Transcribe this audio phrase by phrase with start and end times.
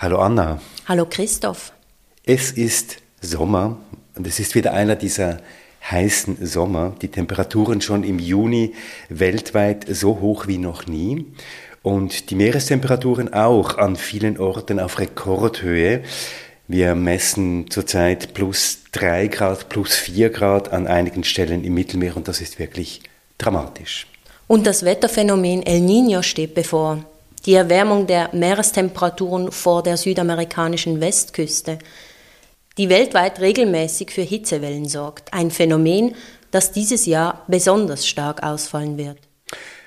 [0.00, 0.60] Hallo Anna.
[0.86, 1.72] Hallo Christoph.
[2.24, 3.78] Es ist Sommer
[4.14, 5.38] und es ist wieder einer dieser
[5.90, 6.94] heißen Sommer.
[7.02, 8.74] Die Temperaturen schon im Juni
[9.08, 11.26] weltweit so hoch wie noch nie
[11.82, 16.04] und die Meerestemperaturen auch an vielen Orten auf Rekordhöhe.
[16.68, 22.28] Wir messen zurzeit plus drei Grad, plus vier Grad an einigen Stellen im Mittelmeer und
[22.28, 23.02] das ist wirklich
[23.36, 24.06] dramatisch.
[24.46, 27.04] Und das Wetterphänomen El Niño steht bevor.
[27.46, 31.78] Die Erwärmung der Meerestemperaturen vor der südamerikanischen Westküste,
[32.76, 35.32] die weltweit regelmäßig für Hitzewellen sorgt.
[35.32, 36.14] Ein Phänomen,
[36.50, 39.18] das dieses Jahr besonders stark ausfallen wird.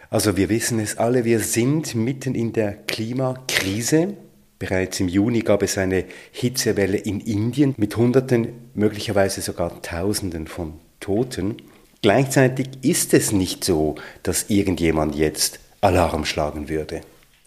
[0.10, 4.16] Also wir wissen es alle, wir sind mitten in der Klimakrise.
[4.60, 10.74] Bereits im Juni gab es eine Hitzewelle in Indien mit Hunderten, möglicherweise sogar Tausenden von
[11.00, 11.58] Toten.
[12.02, 17.02] Gleichzeitig ist es nicht so, dass irgendjemand jetzt Alarm schlagen würde.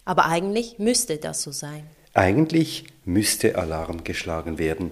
[0.05, 1.85] Aber eigentlich müsste das so sein.
[2.13, 4.91] Eigentlich müsste Alarm geschlagen werden.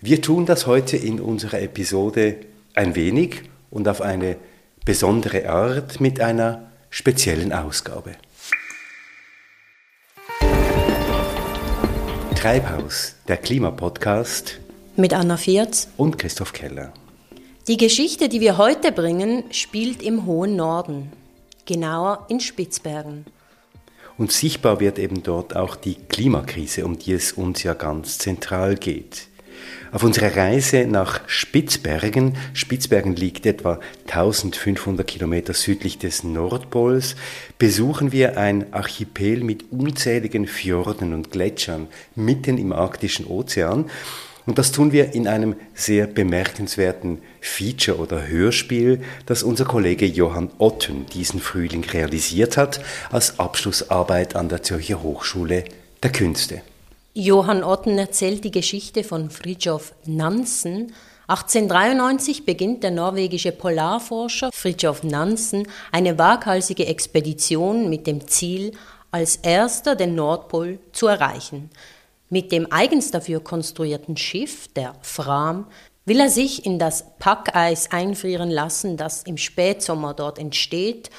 [0.00, 2.36] Wir tun das heute in unserer Episode
[2.74, 4.36] ein wenig und auf eine
[4.84, 8.12] besondere Art mit einer speziellen Ausgabe.
[12.36, 14.60] Treibhaus, der Klimapodcast
[14.96, 16.92] mit Anna Vierz und Christoph Keller.
[17.68, 21.12] Die Geschichte, die wir heute bringen, spielt im hohen Norden,
[21.66, 23.26] genauer in Spitzbergen.
[24.20, 28.74] Und sichtbar wird eben dort auch die Klimakrise, um die es uns ja ganz zentral
[28.74, 29.28] geht.
[29.92, 37.16] Auf unserer Reise nach Spitzbergen, Spitzbergen liegt etwa 1500 Kilometer südlich des Nordpols,
[37.56, 43.86] besuchen wir ein Archipel mit unzähligen Fjorden und Gletschern mitten im arktischen Ozean.
[44.44, 50.50] Und das tun wir in einem sehr bemerkenswerten Feature oder Hörspiel, das unser Kollege Johann
[50.58, 55.64] Otten diesen Frühling realisiert hat als Abschlussarbeit an der Zürcher Hochschule
[56.02, 56.62] der Künste.
[57.14, 60.92] Johann Otten erzählt die Geschichte von Fridtjof Nansen.
[61.26, 68.72] 1893 beginnt der norwegische Polarforscher Fridtjof Nansen eine waghalsige Expedition mit dem Ziel,
[69.10, 71.70] als erster den Nordpol zu erreichen.
[72.28, 75.66] Mit dem eigens dafür konstruierten Schiff, der Fram,
[76.04, 81.10] will er sich in das Packeis einfrieren lassen, das im Spätsommer dort entsteht,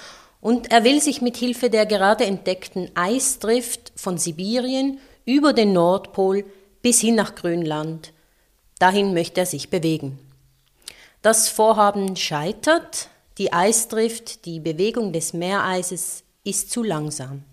[0.42, 6.46] und er will sich mit Hilfe der gerade entdeckten Eisdrift von Sibirien über den Nordpol
[6.81, 8.12] bis hin nach Grönland.
[8.80, 10.18] Dahin möchte er sich bewegen.
[11.22, 17.44] Das Vorhaben scheitert, die Eisdrift, die Bewegung des Meereises ist zu langsam.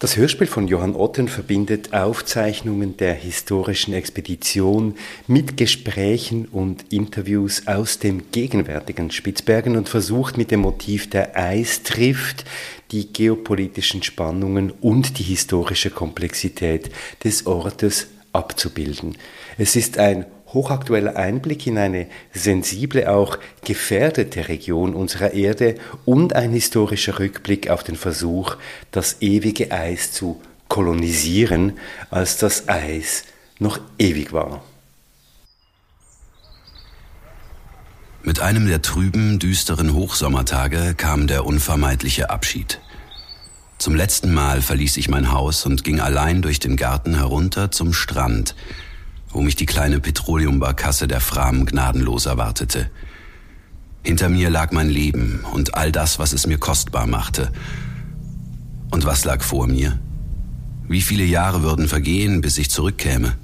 [0.00, 4.94] Das Hörspiel von Johann Otten verbindet Aufzeichnungen der historischen Expedition
[5.26, 12.44] mit Gesprächen und Interviews aus dem gegenwärtigen Spitzbergen und versucht mit dem Motiv der Eistrift
[12.92, 16.90] die geopolitischen Spannungen und die historische Komplexität
[17.24, 19.18] des Ortes abzubilden.
[19.56, 26.52] Es ist ein hochaktueller Einblick in eine sensible, auch gefährdete Region unserer Erde und ein
[26.52, 28.56] historischer Rückblick auf den Versuch,
[28.90, 31.78] das ewige Eis zu kolonisieren,
[32.10, 33.24] als das Eis
[33.58, 34.62] noch ewig war.
[38.22, 42.80] Mit einem der trüben, düsteren Hochsommertage kam der unvermeidliche Abschied.
[43.78, 47.92] Zum letzten Mal verließ ich mein Haus und ging allein durch den Garten herunter zum
[47.92, 48.56] Strand,
[49.38, 52.90] wo mich die kleine Petroleumbarkasse der Fram gnadenlos erwartete.
[54.02, 57.52] Hinter mir lag mein Leben und all das, was es mir kostbar machte.
[58.90, 59.96] Und was lag vor mir?
[60.88, 63.36] Wie viele Jahre würden vergehen, bis ich zurückkäme?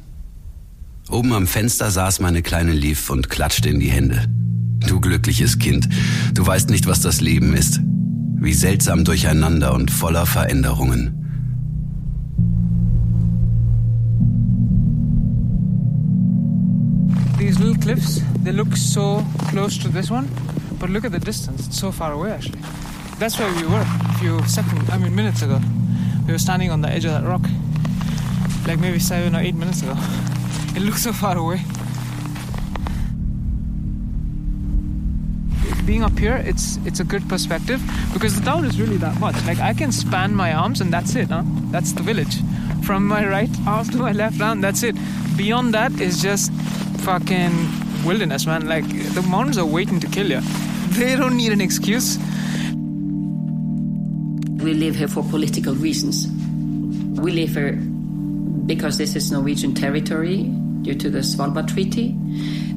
[1.10, 4.26] Oben am Fenster saß meine kleine Liv und klatschte in die Hände.
[4.88, 5.88] Du glückliches Kind,
[6.34, 7.78] du weißt nicht, was das Leben ist.
[8.40, 11.23] Wie seltsam durcheinander und voller Veränderungen.
[17.84, 20.26] Cliffs, they look so close to this one,
[20.80, 22.58] but look at the distance, it's so far away actually.
[23.18, 25.60] That's where we were a few seconds, I mean minutes ago.
[26.26, 27.42] We were standing on the edge of that rock,
[28.66, 29.94] like maybe seven or eight minutes ago.
[30.74, 31.60] It looks so far away.
[35.84, 37.82] Being up here, it's it's a good perspective
[38.14, 39.36] because the town is really that much.
[39.44, 41.42] Like I can span my arms and that's it, huh?
[41.70, 42.36] That's the village.
[42.82, 44.96] From my right arm to my left arm, that's it.
[45.36, 46.50] Beyond that is just
[47.04, 47.52] fucking
[48.06, 48.66] wilderness, man.
[48.66, 50.40] Like the mountains are waiting to kill you.
[50.96, 52.18] They don't need an excuse.
[54.64, 56.26] We live here for political reasons.
[57.20, 57.72] We live here
[58.66, 60.44] because this is Norwegian territory
[60.80, 62.12] due to the Svalbard Treaty.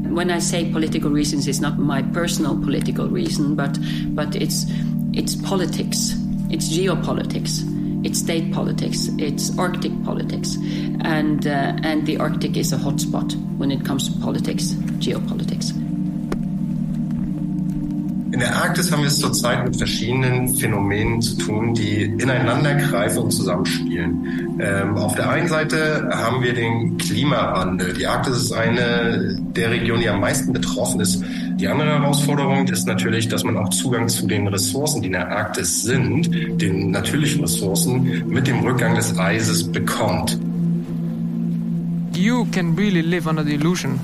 [0.09, 3.79] When I say political reasons, it's not my personal political reason, but
[4.09, 4.65] but it's
[5.13, 6.15] it's politics.
[6.49, 7.76] It's geopolitics.
[8.03, 10.55] It's state politics, it's Arctic politics,
[11.01, 15.73] and, uh, and the Arctic is a hotspot when it comes to politics, geopolitics.
[18.37, 23.23] In der Arktis haben wir es zurzeit mit verschiedenen Phänomenen zu tun, die ineinander greifen
[23.23, 24.59] und zusammenspielen.
[24.59, 27.93] Ähm, auf der einen Seite haben wir den Klimawandel.
[27.93, 31.23] Die Arktis ist eine der Regionen, die am meisten betroffen ist.
[31.59, 35.27] Die andere Herausforderung ist natürlich, dass man auch Zugang zu den Ressourcen, die in der
[35.27, 36.29] Arktis sind,
[36.61, 40.37] den natürlichen Ressourcen, mit dem Rückgang des Eises bekommt.
[42.15, 43.99] You can really live under the illusion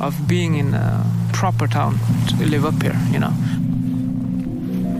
[0.00, 3.32] of being in a proper town to live up here, you know.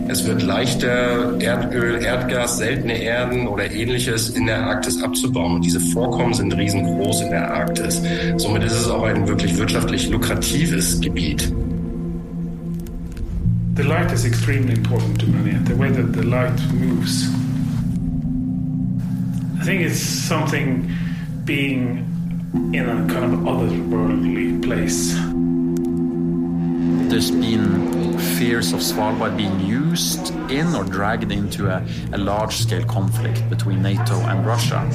[0.08, 5.55] Es wird leichter, Erdöl, Erdgas, seltene Erden oder ähnliches in der Arktis abzubauen.
[5.55, 8.02] Und diese Vorkommen sind riesengroß in der Arktis.
[8.37, 11.50] Somit ist es auch ein wirklich wirtschaftlich lukratives Gebiet.
[13.74, 17.28] The light is extremely important to many, the way that the light moves.
[19.58, 20.92] I think it's something
[21.46, 22.06] being
[22.74, 25.14] in a kind of otherworldly place.
[27.10, 31.82] There's been fears of Svalbard being used in or dragged into a,
[32.12, 34.86] a large scale conflict between NATO and Russia.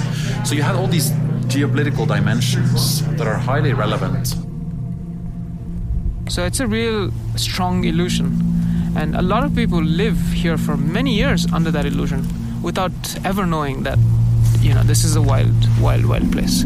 [0.45, 1.09] So you had all these
[1.49, 4.35] geopolitical dimensions that are highly relevant.
[6.29, 8.56] So it's a real strong illusion.
[8.97, 12.25] And a lot of people live here for many years under that illusion
[12.63, 12.91] without
[13.23, 13.99] ever knowing that,
[14.59, 16.65] you know, this is a wild, wild, wild place.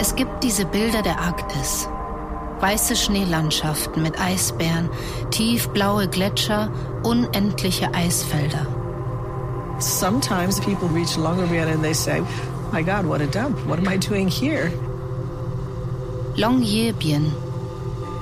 [0.00, 1.86] Es gibt diese Bilder der Arktis.
[2.60, 4.90] Weiße Schneelandschaften mit Eisbären,
[5.30, 6.70] tiefblaue Gletscher,
[7.02, 8.66] unendliche Eisfelder.
[9.78, 12.22] Sometimes people reach Longyearbyen and they say,
[12.70, 13.58] my God, what a dump.
[13.66, 14.70] What am I doing here?
[16.36, 17.32] Longyearbyen,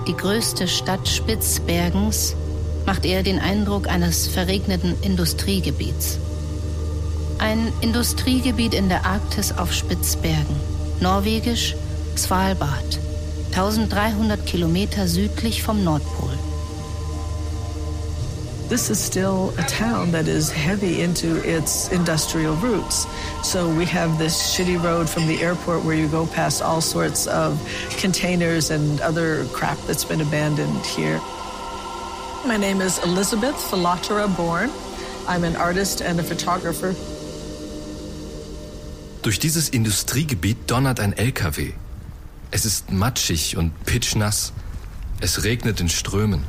[0.06, 2.36] die größte Stadt Spitzbergens,
[2.86, 6.18] macht eher den Eindruck eines verregneten Industriegebiets.
[7.38, 10.56] Ein Industriegebiet in der Arktis auf Spitzbergen,
[11.00, 11.74] norwegisch
[12.16, 13.00] Svalbard,
[13.50, 16.30] 1300 Kilometer südlich vom Nordpol.
[18.68, 23.06] This is still a town that is heavy into its industrial roots.
[23.42, 27.26] So we have this shitty road from the airport where you go past all sorts
[27.26, 27.58] of
[27.98, 31.18] containers and other crap that's been abandoned here.
[32.46, 34.70] My name is Elizabeth Philatera Bourne.
[35.26, 36.94] I'm an artist and a photographer.
[39.22, 41.72] Durch dieses Industriegebiet donnert ein LKW.
[42.50, 44.52] Es ist matschig und pitschnass.
[45.20, 46.44] Es regnet in Strömen.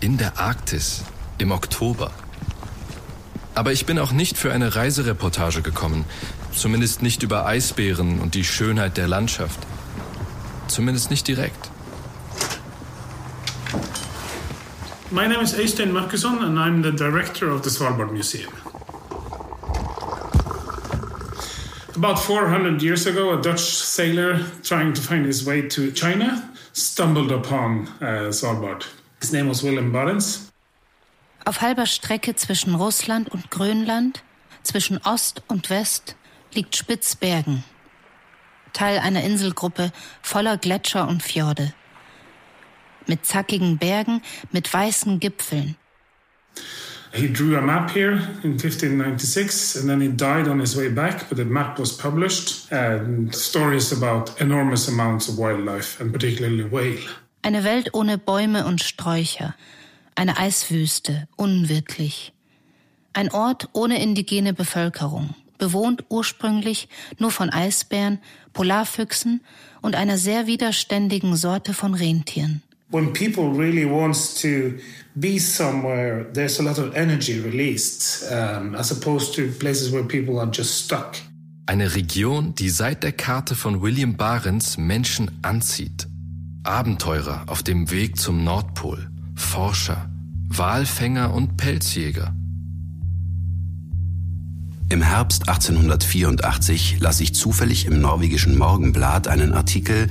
[0.00, 1.04] In der Arktis.
[1.38, 2.10] Im Oktober.
[3.54, 6.06] Aber ich bin auch nicht für eine Reisereportage gekommen.
[6.54, 9.58] Zumindest nicht über Eisbären und die Schönheit der Landschaft.
[10.68, 11.70] Zumindest nicht direkt.
[15.10, 18.50] My name is Øystein Markusson, and I'm the director of the Svalbard Museum.
[22.02, 27.30] About 400 years ago, a Dutch sailor trying to find his way to China stumbled
[27.30, 28.84] upon uh, Svalbard.
[29.20, 30.50] His name was Willem Barents.
[31.44, 34.24] Auf halber Strecke zwischen Russland und Grönland,
[34.64, 36.16] zwischen Ost und West,
[36.52, 37.62] liegt Spitzbergen,
[38.72, 41.72] Teil einer Inselgruppe voller Gletscher und Fjorde.
[43.06, 45.76] Mit zackigen Bergen, mit weißen Gipfeln.
[47.14, 51.28] He drew a map here in 1596 and then he died on his way back,
[51.28, 56.98] but the map was published and stories about enormous amounts of wildlife and particularly whale.
[57.42, 59.54] Eine Welt ohne Bäume und Sträucher,
[60.14, 62.32] eine Eiswüste, unwirtlich.
[63.12, 66.88] Ein Ort ohne indigene Bevölkerung, bewohnt ursprünglich
[67.18, 68.20] nur von Eisbären,
[68.54, 69.42] Polarfüchsen
[69.82, 72.62] und einer sehr widerständigen Sorte von Rentieren.
[72.92, 74.78] When people really wants to
[75.18, 80.38] be somewhere, there's a lot of energy released, um, as opposed to places where people
[80.38, 81.16] are just stuck.
[81.64, 86.06] Eine Region, die seit der Karte von William Barents Menschen anzieht.
[86.64, 90.10] Abenteurer auf dem Weg zum Nordpol, Forscher,
[90.48, 92.34] Walfänger und Pelzjäger.
[94.92, 100.10] Im Herbst 1884 las ich zufällig im norwegischen Morgenblatt einen Artikel,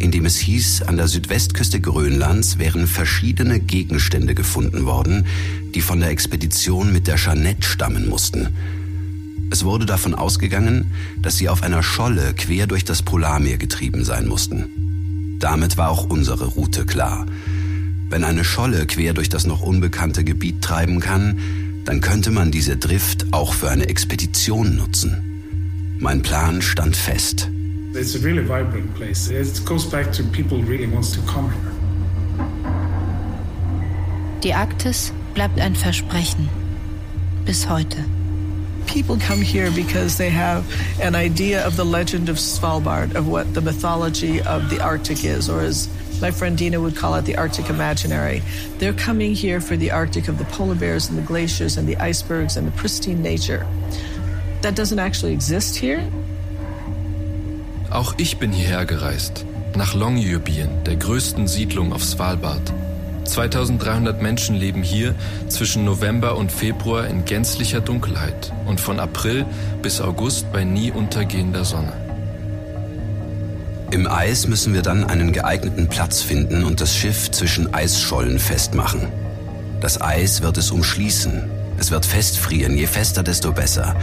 [0.00, 5.26] in dem es hieß, an der Südwestküste Grönlands wären verschiedene Gegenstände gefunden worden,
[5.76, 8.48] die von der Expedition mit der Jeannette stammen mussten.
[9.52, 10.90] Es wurde davon ausgegangen,
[11.22, 15.36] dass sie auf einer Scholle quer durch das Polarmeer getrieben sein mussten.
[15.38, 17.26] Damit war auch unsere Route klar.
[18.10, 21.38] Wenn eine Scholle quer durch das noch unbekannte Gebiet treiben kann,
[21.86, 25.96] dann könnte man diese Drift auch für eine Expedition nutzen.
[25.98, 27.48] Mein Plan stand fest.
[27.94, 29.30] It's a really vibrant place.
[29.30, 31.72] It goes back to people really wants to come here.
[34.42, 36.48] Die Arktis bleibt ein Versprechen.
[37.46, 37.96] Bis heute.
[38.86, 40.64] People come here because they have
[41.00, 45.48] an idea of the legend of Svalbard, of what the mythology of the Arctic is,
[45.48, 45.88] or as
[46.20, 48.42] my friend Dina would call it the Arctic imaginary.
[48.78, 51.96] They're coming here for the Arctic of the polar bears and the glaciers and the
[51.96, 53.66] icebergs and the pristine nature.
[54.62, 56.02] That doesn't actually exist here.
[57.90, 59.44] Auch ich bin hierher gereist,
[59.76, 62.72] nach Longyearbyen, der größten Siedlung auf Svalbard.
[63.24, 65.14] 2300 Menschen leben hier
[65.48, 69.44] zwischen November und Februar in gänzlicher Dunkelheit und von April
[69.82, 72.05] bis August bei nie untergehender Sonne.
[73.92, 79.08] Im Eis müssen wir dann einen geeigneten Platz finden und das Schiff zwischen Eisschollen festmachen.
[79.80, 81.48] Das Eis wird es umschließen.
[81.78, 83.94] Es wird festfrieren, je fester, desto besser.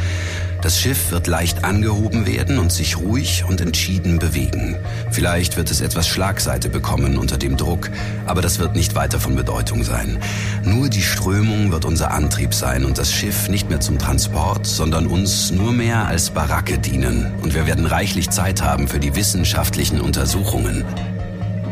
[0.64, 4.78] Das Schiff wird leicht angehoben werden und sich ruhig und entschieden bewegen.
[5.12, 7.92] Vielleicht wird es etwas Schlagseite bekommen unter dem Druck,
[8.26, 10.20] aber das wird nicht weiter von Bedeutung sein.
[10.64, 15.08] Nur die Strömung wird unser Antrieb sein und das Schiff nicht mehr zum Transport, sondern
[15.08, 17.34] uns nur mehr als Baracke dienen.
[17.42, 20.86] Und wir werden reichlich Zeit haben für die wissenschaftlichen Untersuchungen.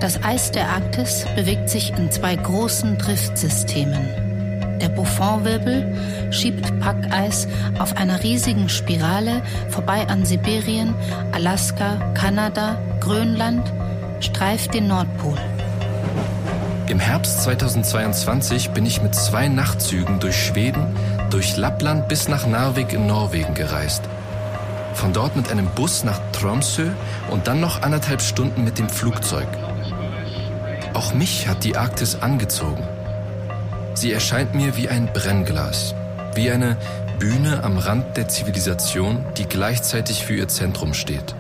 [0.02, 4.31] Das Eis der Arktis bewegt sich in zwei großen Driftsystemen.
[4.82, 7.48] Der Buffonwirbel schiebt Packeis
[7.78, 10.96] auf einer riesigen Spirale vorbei an Sibirien,
[11.34, 13.72] Alaska, Kanada, Grönland,
[14.22, 15.38] streift den Nordpol.
[16.88, 20.88] Im Herbst 2022 bin ich mit zwei Nachtzügen durch Schweden,
[21.30, 24.02] durch Lappland bis nach Narvik in Norwegen gereist.
[24.96, 26.88] Von dort mit einem Bus nach Tromsø
[27.30, 29.48] und dann noch anderthalb Stunden mit dem Flugzeug.
[30.96, 32.84] Auch mich hat die Arktis angezogen.
[33.94, 35.94] Sie erscheint mir wie ein Brennglas,
[36.36, 36.78] wie eine
[37.20, 41.36] Bühne am Rand der Zivilisation, die gleichzeitig für ihr Zentrum steht.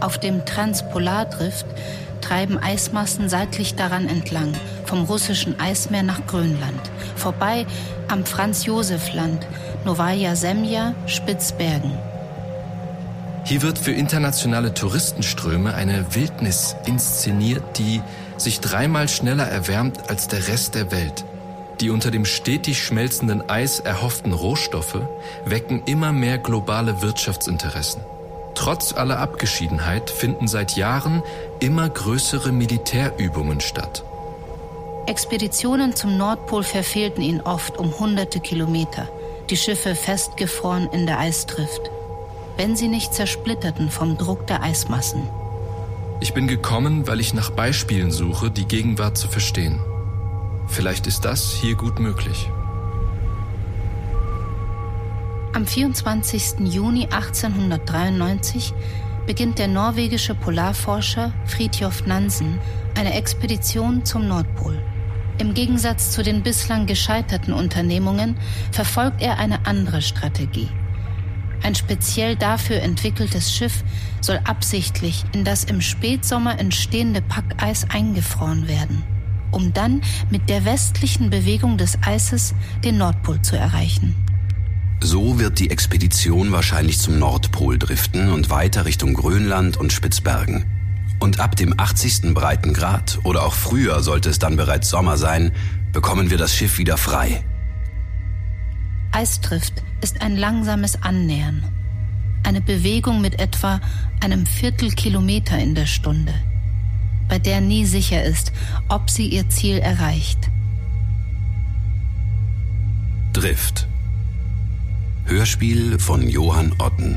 [0.00, 1.64] Auf dem Transpolardrift
[2.20, 4.52] treiben Eismassen seitlich daran entlang,
[4.84, 6.80] vom russischen Eismeer nach Grönland,
[7.16, 7.66] vorbei
[8.08, 9.46] am Franz-Josef-Land,
[9.84, 11.92] Novaya Semja, Spitzbergen.
[13.44, 18.00] Hier wird für internationale Touristenströme eine Wildnis inszeniert, die
[18.36, 21.24] sich dreimal schneller erwärmt als der Rest der Welt.
[21.82, 25.00] Die unter dem stetig schmelzenden Eis erhofften Rohstoffe
[25.44, 28.02] wecken immer mehr globale Wirtschaftsinteressen.
[28.54, 31.24] Trotz aller Abgeschiedenheit finden seit Jahren
[31.58, 34.04] immer größere Militärübungen statt.
[35.06, 39.08] Expeditionen zum Nordpol verfehlten ihn oft um hunderte Kilometer,
[39.50, 41.90] die Schiffe festgefroren in der Eistrift,
[42.56, 45.28] wenn sie nicht zersplitterten vom Druck der Eismassen.
[46.20, 49.80] Ich bin gekommen, weil ich nach Beispielen suche, die Gegenwart zu verstehen.
[50.72, 52.50] Vielleicht ist das hier gut möglich.
[55.52, 56.60] Am 24.
[56.60, 58.72] Juni 1893
[59.26, 62.58] beginnt der norwegische Polarforscher Fridtjof Nansen
[62.98, 64.82] eine Expedition zum Nordpol.
[65.36, 68.38] Im Gegensatz zu den bislang gescheiterten Unternehmungen
[68.70, 70.70] verfolgt er eine andere Strategie.
[71.62, 73.84] Ein speziell dafür entwickeltes Schiff
[74.22, 79.04] soll absichtlich in das im Spätsommer entstehende Packeis eingefroren werden
[79.52, 82.54] um dann mit der westlichen Bewegung des Eises
[82.84, 84.16] den Nordpol zu erreichen.
[85.00, 90.64] So wird die Expedition wahrscheinlich zum Nordpol driften und weiter Richtung Grönland und Spitzbergen.
[91.18, 92.34] Und ab dem 80.
[92.34, 95.52] Breitengrad oder auch früher sollte es dann bereits Sommer sein,
[95.92, 97.44] bekommen wir das Schiff wieder frei.
[99.12, 101.64] Eisdrift ist ein langsames Annähern.
[102.44, 103.80] Eine Bewegung mit etwa
[104.20, 106.32] einem Viertelkilometer in der Stunde
[107.32, 108.52] bei der nie sicher ist,
[108.90, 110.50] ob sie ihr Ziel erreicht.
[113.32, 113.88] Drift.
[115.24, 117.16] Hörspiel von Johann Otten.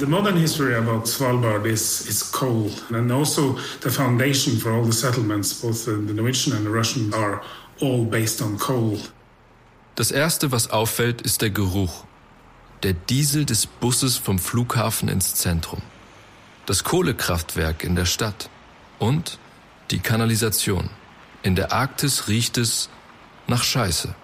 [0.00, 4.92] The modern history about Svalbard is, is coal, and also the foundation for all the
[4.92, 7.40] settlements, both the Norwegian and the Russian, are
[7.80, 8.98] all based on coal.
[9.94, 12.04] Das erste, was auffällt, ist der Geruch
[12.82, 15.82] der Diesel des Busses vom Flughafen ins Zentrum,
[16.66, 18.48] das Kohlekraftwerk in der Stadt
[18.98, 19.38] und
[19.90, 20.90] die Kanalisation.
[21.42, 22.88] In der Arktis riecht es
[23.46, 24.14] nach Scheiße.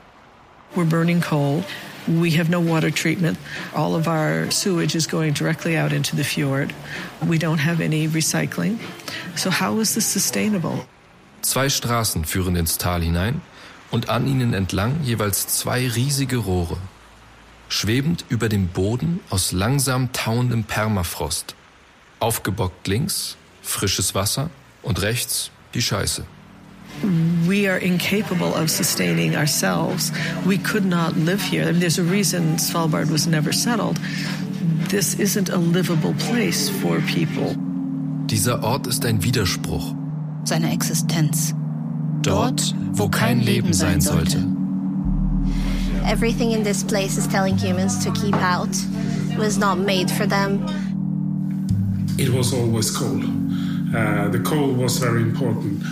[0.75, 1.65] We're burning coal.
[2.07, 3.39] We have no water treatment.
[3.75, 6.73] All of our sewage is going directly out into the fjord.
[7.27, 8.79] We don't have any recycling.
[9.35, 10.87] So how is this sustainable?
[11.43, 13.41] Zwei Straßen führen ins Tal hinein
[13.91, 16.79] und an ihnen entlang jeweils zwei riesige Rohre
[17.69, 21.55] schwebend über dem Boden aus langsam tauendem Permafrost.
[22.21, 24.51] Aufgebockt links, frisches Wasser
[24.83, 26.25] und rechts die Scheiße.
[27.47, 30.13] we are incapable of sustaining ourselves.
[30.45, 31.63] We could not live here.
[31.65, 33.99] I mean, there's a reason Svalbard was never settled.
[34.89, 37.55] This isn't a livable place for people.
[38.27, 39.95] Dieser Ort ist ein Widerspruch.
[40.45, 41.55] Seine Existenz.
[42.23, 44.58] Dort, wo kein Leben sein sollte.
[46.09, 48.75] Everything in this place is telling humans to keep out.
[49.31, 50.65] It was not made for them.
[52.17, 53.21] It was always coal.
[53.95, 55.83] Uh, the coal was very important.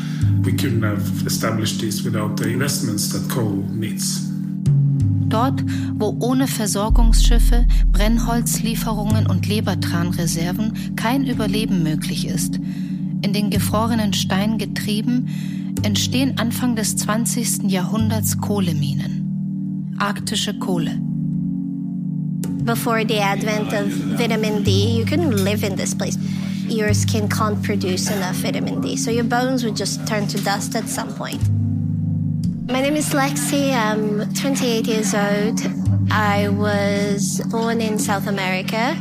[0.42, 4.26] We couldn't have established this without the investments that coal needs.
[5.28, 5.62] Dort,
[5.98, 12.56] wo ohne Versorgungsschiffe, Brennholzlieferungen und Lebertranreserven kein Überleben möglich ist,
[13.20, 15.28] in den gefrorenen Stein getrieben,
[15.82, 17.70] entstehen Anfang des 20.
[17.70, 19.15] Jahrhunderts Kohleminen.
[19.98, 20.96] Kohle.
[22.64, 23.86] Before the advent of
[24.18, 26.16] vitamin D, you couldn't live in this place.
[26.66, 30.74] Your skin can't produce enough vitamin D, so your bones would just turn to dust
[30.74, 31.40] at some point.
[32.68, 33.72] My name is Lexi.
[33.72, 35.60] I'm 28 years old.
[36.10, 38.96] I was born in South America.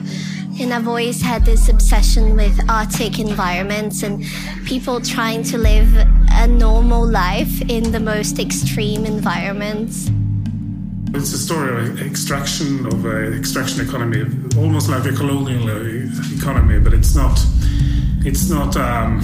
[0.58, 4.24] And I've always had this obsession with Arctic environments and
[4.66, 5.90] people trying to live
[6.32, 10.10] a normal life in the most extreme environments.
[11.16, 14.26] It's a story of extraction of an extraction economy,
[14.58, 17.40] almost like a colonial uh, economy, but it's not.
[18.26, 18.76] It's not.
[18.76, 19.22] Um,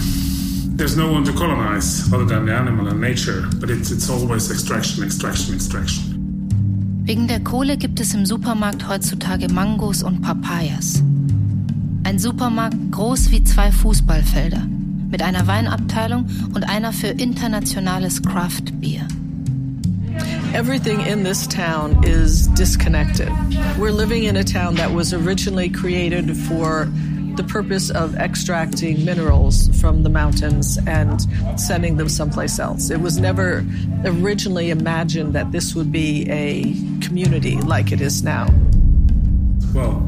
[0.78, 4.50] there's no one to colonize other than the animal and nature, but it's it's always
[4.50, 7.04] extraction, extraction, extraction.
[7.04, 11.04] Wegen der Kohle gibt es im Supermarkt heutzutage Mangos und Papayas.
[12.06, 14.66] Ein Supermarkt groß wie zwei Fußballfelder,
[15.10, 19.08] mit einer Weinabteilung und einer für internationales Craft Beer.
[20.54, 23.30] Everything in this town is disconnected.
[23.78, 26.90] We're living in a town that was originally created for
[27.36, 31.22] the purpose of extracting minerals from the mountains and
[31.60, 32.90] sending them someplace else.
[32.90, 33.66] It was never
[34.04, 36.74] originally imagined that this would be a
[37.06, 38.48] community like it is now.
[39.74, 40.08] Well,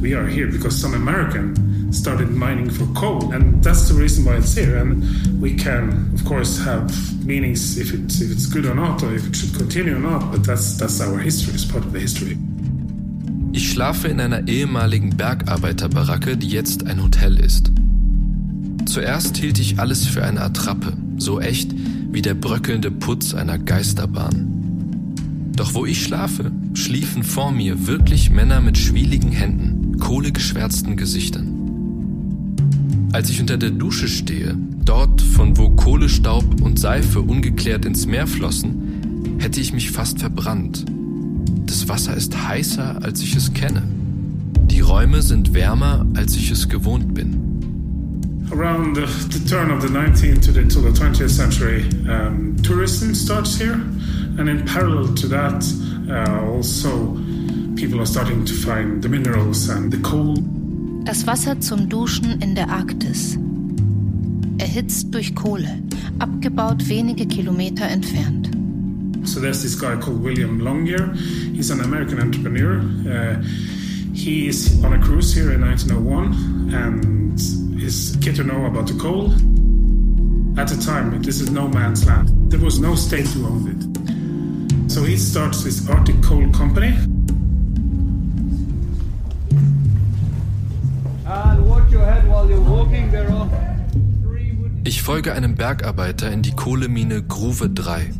[0.00, 1.54] we are here because some American
[1.92, 4.76] started mining for coal, and that's the reason why it's here.
[4.76, 6.90] And we can, of course, have
[7.24, 10.32] meanings if it's if it's good or not, or if it should continue or not.
[10.32, 11.54] But that's that's our history.
[11.54, 12.38] It's part of the history.
[13.52, 17.70] Ich schlafe in einer ehemaligen Bergarbeiterbaracke, die jetzt ein Hotel ist.
[18.86, 21.74] Zuerst hielt ich alles für eine Attrappe, so echt
[22.10, 24.48] wie der bröckelnde Putz einer Geisterbahn.
[25.54, 31.51] Doch wo ich schlafe, schliefen vor mir wirklich Männer mit schwieligen Händen, kohlegeschwärzten Gesichtern.
[33.12, 38.26] Als ich unter der Dusche stehe, dort von wo Kohlestaub und Seife ungeklärt ins Meer
[38.26, 40.86] flossen, hätte ich mich fast verbrannt.
[41.66, 43.82] Das Wasser ist heißer, als ich es kenne.
[44.70, 47.38] Die Räume sind wärmer, als ich es gewohnt bin.
[48.50, 53.14] Around the, the turn of the 19th to the, to the 20th century, um, tourism
[53.14, 53.80] starts here,
[54.38, 55.64] and in parallel to that,
[56.08, 57.18] uh, also
[57.76, 60.61] people are starting to find the minerals and the coal.
[61.04, 63.36] Das Wasser zum Duschen in der Arktis.
[64.58, 65.82] Erhitzt durch Kohle,
[66.20, 68.50] abgebaut wenige Kilometer entfernt.
[69.24, 71.12] So there's this guy called William Longyear.
[71.52, 72.80] He's an American entrepreneur.
[73.04, 73.42] Uh,
[74.14, 77.38] he is on a cruise here in 1901 and
[77.82, 79.32] is get to know about the coal.
[80.56, 82.30] At the time, this is no man's land.
[82.50, 84.90] There was no state who owned it.
[84.90, 86.96] So he starts this Arctic Coal Company.
[94.84, 98.10] Ich folge einem Bergarbeiter in die Kohlemine Gruve 3.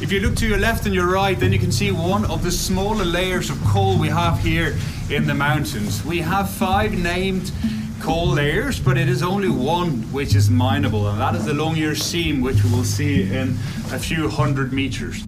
[0.00, 2.42] If you look to your left and your right, then you can see one of
[2.42, 4.74] the smaller layers of coal we have here
[5.08, 6.04] in the mountains.
[6.04, 7.52] We have five named
[8.00, 11.94] coal layers, but it is only one which is mineable, and that is the Longyear
[11.94, 13.56] Seam, which we will see in
[13.92, 15.24] a few hundred meters.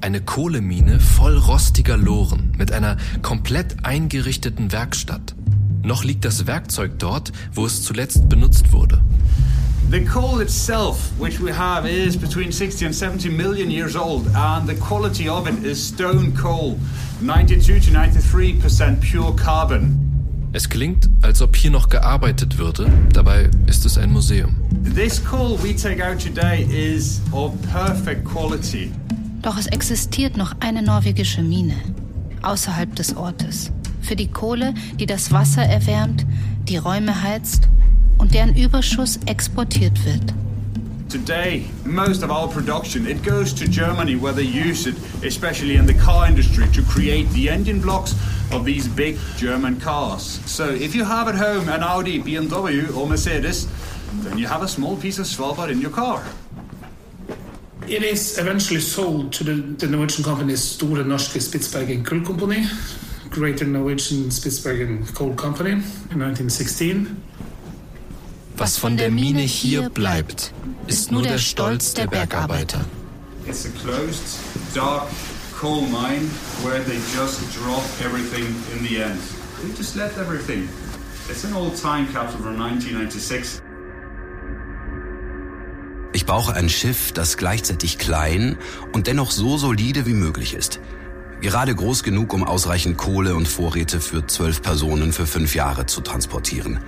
[0.00, 5.34] Eine Kohlemine voll rostiger Loren mit einer komplett eingerichteten Werkstatt.
[5.82, 9.00] Noch liegt das Werkzeug dort, wo es zuletzt benutzt wurde.
[9.90, 14.68] The coal itself, which we have, is between 60 and 70 million years old, and
[14.68, 16.78] the quality of it is stone coal,
[17.22, 19.96] 92 to 93% pure carbon.
[20.52, 24.56] Es klingt, als ob hier noch gearbeitet würde, dabei ist es ein Museum.
[24.94, 28.92] This coal we take out today is of perfect quality.
[29.40, 31.74] Doch es existiert noch eine norwegische Mine
[32.42, 33.70] außerhalb des Ortes.
[34.08, 36.24] Für die Kohle, die das Wasser erwärmt,
[36.66, 37.68] die Räume heizt
[38.16, 40.32] und deren Überschuss exportiert wird.
[41.10, 45.86] Today, most of our production, it goes to Germany where they use it, especially in
[45.86, 48.14] the car industry, to create the engine blocks
[48.50, 50.40] of these big German cars.
[50.46, 53.68] So if you have at home an Audi, BMW or Mercedes,
[54.22, 56.22] then you have a small piece of Svalbard in your car.
[57.86, 62.64] It is eventually sold to the, the Norwegian company Store Norske Spitsbergen Coal Company,
[63.30, 67.16] Greater Norwegian Spitsbergen Coal Company in 1916.
[68.56, 70.52] Was von der Mine hier bleibt,
[70.86, 72.84] ist nur der Stolz der Bergarbeiter.
[73.46, 74.38] It's a closed,
[74.74, 75.08] dark
[75.58, 76.28] coal mine
[76.62, 79.20] where they just drop everything in the end.
[79.62, 80.68] They just let everything.
[81.28, 83.62] It's an old time capsule from 1996.
[86.12, 88.56] Ich brauche ein Schiff, das gleichzeitig klein
[88.92, 90.80] und dennoch so solide wie möglich ist.
[91.40, 96.00] Gerade groß genug, um ausreichend Kohle und Vorräte für zwölf Personen für fünf Jahre zu
[96.00, 96.80] transportieren.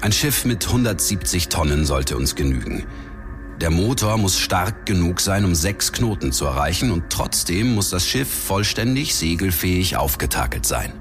[0.00, 2.84] Ein Schiff mit 170 Tonnen sollte uns genügen.
[3.60, 8.08] Der Motor muss stark genug sein, um sechs Knoten zu erreichen und trotzdem muss das
[8.08, 10.92] Schiff vollständig segelfähig aufgetakelt sein.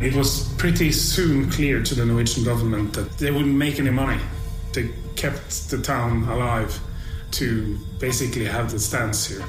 [0.00, 4.18] It was pretty soon clear to the Norwegian government that they wouldn't make any money.
[4.72, 6.80] They kept the town alive
[7.32, 9.44] to basically have the stance here.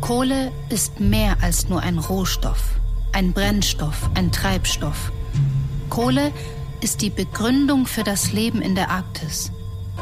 [0.00, 2.74] Kohle ist mehr als nur ein Rohstoff,
[3.12, 5.12] ein Brennstoff, ein Treibstoff.
[5.90, 6.32] Kohle
[6.80, 9.50] ist die Begründung für das Leben in der Arktis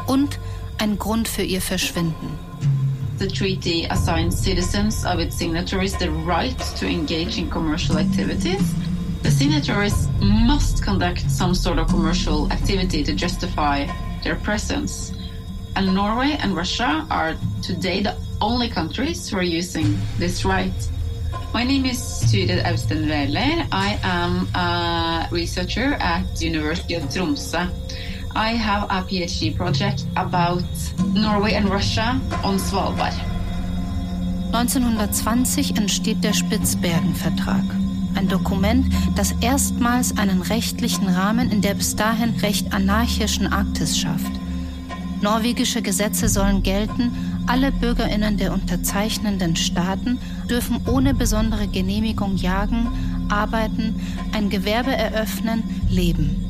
[0.07, 0.39] und
[0.77, 2.37] ein Grund für ihr Verschwinden.
[3.17, 8.61] The treaty assigns citizens of its signatories the right to engage in commercial activities.
[9.23, 13.87] The signatories must conduct some sort of commercial activity to justify
[14.23, 15.13] their presence.
[15.75, 20.73] And Norway and Russia are today the only countries who are using this right.
[21.53, 23.67] My name is Sture Austen Wehler.
[23.73, 27.69] I am a researcher at the University of Tromsø.
[28.35, 30.63] I have a PhD project about
[31.13, 33.15] Norway and Russia on Svalbard.
[34.53, 37.63] 1920 entsteht der Spitzbergen-Vertrag.
[38.15, 38.85] Ein Dokument,
[39.15, 44.31] das erstmals einen rechtlichen Rahmen in der bis dahin recht anarchischen Arktis schafft.
[45.21, 47.11] Norwegische Gesetze sollen gelten,
[47.47, 52.87] alle Bürgerinnen der unterzeichnenden Staaten dürfen ohne besondere Genehmigung jagen,
[53.29, 53.95] arbeiten,
[54.33, 56.41] ein Gewerbe eröffnen, leben.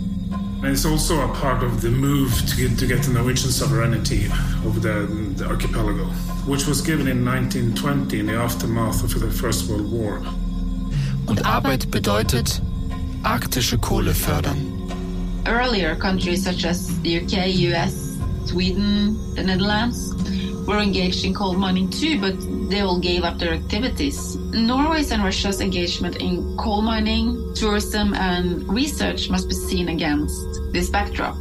[0.62, 4.32] And it's also a part of the move to get, to get the Norwegian sovereignty
[4.66, 6.06] over the, the archipelago,
[6.48, 10.22] which was given in 1920 in the aftermath of the First World War.
[11.28, 12.62] Und Arbeit bedeutet
[13.24, 14.58] arktische Kohle fördern.
[15.46, 18.05] Earlier, countries such as the UK, US,
[18.48, 20.14] Sweden, the Netherlands
[20.66, 22.36] were engaged in coal mining too, but
[22.70, 24.36] they all gave up their activities.
[24.54, 30.90] Norway's and Russia's engagement in coal mining, tourism, and research must be seen against this
[30.90, 31.36] backdrop.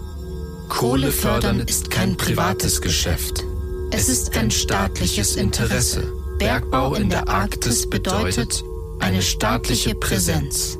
[0.69, 3.45] Kohle fördern ist kein privates Geschäft.
[3.90, 6.12] Es ist ein staatliches Interesse.
[6.38, 8.64] Bergbau in der Arktis bedeutet
[8.99, 10.79] eine staatliche Präsenz.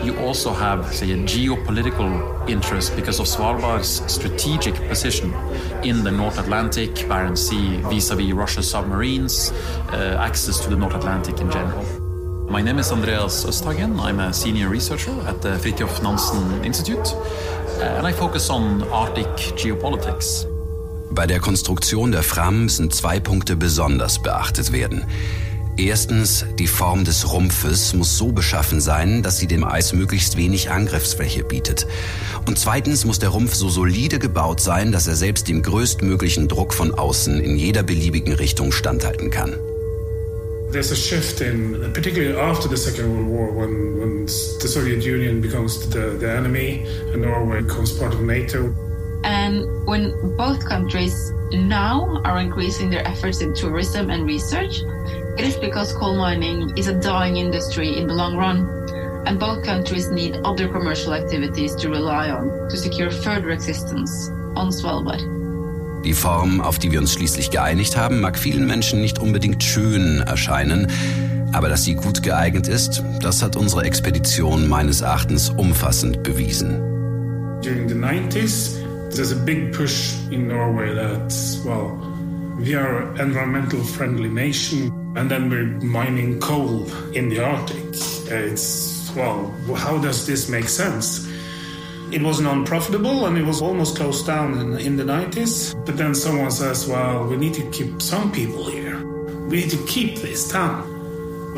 [0.00, 5.32] You also have, say, a geopolitical interest because of Svalbard's strategic position
[5.84, 9.52] in the North Atlantic, Barents Sea, vis-à-vis Russia's submarines,
[9.92, 11.84] uh, access to the North Atlantic in general.
[12.50, 14.00] My name is Andreas Östhagen.
[14.00, 17.14] I'm a senior researcher at the Fridtjof Nansen Institute,
[17.78, 20.46] uh, and I focus on Arctic geopolitics.
[21.10, 25.04] Bei der Konstruktion der Fram müssen zwei Punkte besonders beachtet werden.
[25.78, 30.70] Erstens, die Form des Rumpfes muss so beschaffen sein, dass sie dem Eis möglichst wenig
[30.70, 31.86] Angriffsfläche bietet.
[32.46, 36.74] Und zweitens muss der Rumpf so solide gebaut sein, dass er selbst dem größtmöglichen Druck
[36.74, 39.54] von außen in jeder beliebigen Richtung standhalten kann.
[40.72, 45.40] There's a shift in, particularly after the Second World War, when, when the Soviet Union
[45.40, 48.74] becomes the, the enemy and Norway becomes part of NATO.
[49.24, 51.14] And when both countries
[51.52, 54.82] now are increasing their efforts in tourism and research,
[55.38, 58.68] it is because coal mining is a dying industry in the long run,
[59.26, 64.70] and both countries need other commercial activities to rely on to secure further existence on
[64.70, 65.22] Svalbard.
[66.04, 70.20] Die Form, auf die wir uns schließlich geeinigt haben, mag vielen Menschen nicht unbedingt schön
[70.20, 70.88] erscheinen,
[71.52, 76.80] aber dass sie gut geeignet ist, das hat unsere Expedition meines Erachtens umfassend bewiesen.
[77.62, 78.76] During the 90s,
[79.14, 81.32] there's a big push in Norway that,
[81.64, 81.96] well,
[82.58, 87.84] we are an environmental friendly nation and then we're mining coal in the Arctic.
[88.30, 91.28] Uh, it's, well, how does this make sense?
[92.10, 95.74] It was non-profitable and it was almost closed down in, in the 90s.
[95.84, 99.04] But then someone says, well, we need to keep some people here.
[99.48, 100.88] We need to keep this town.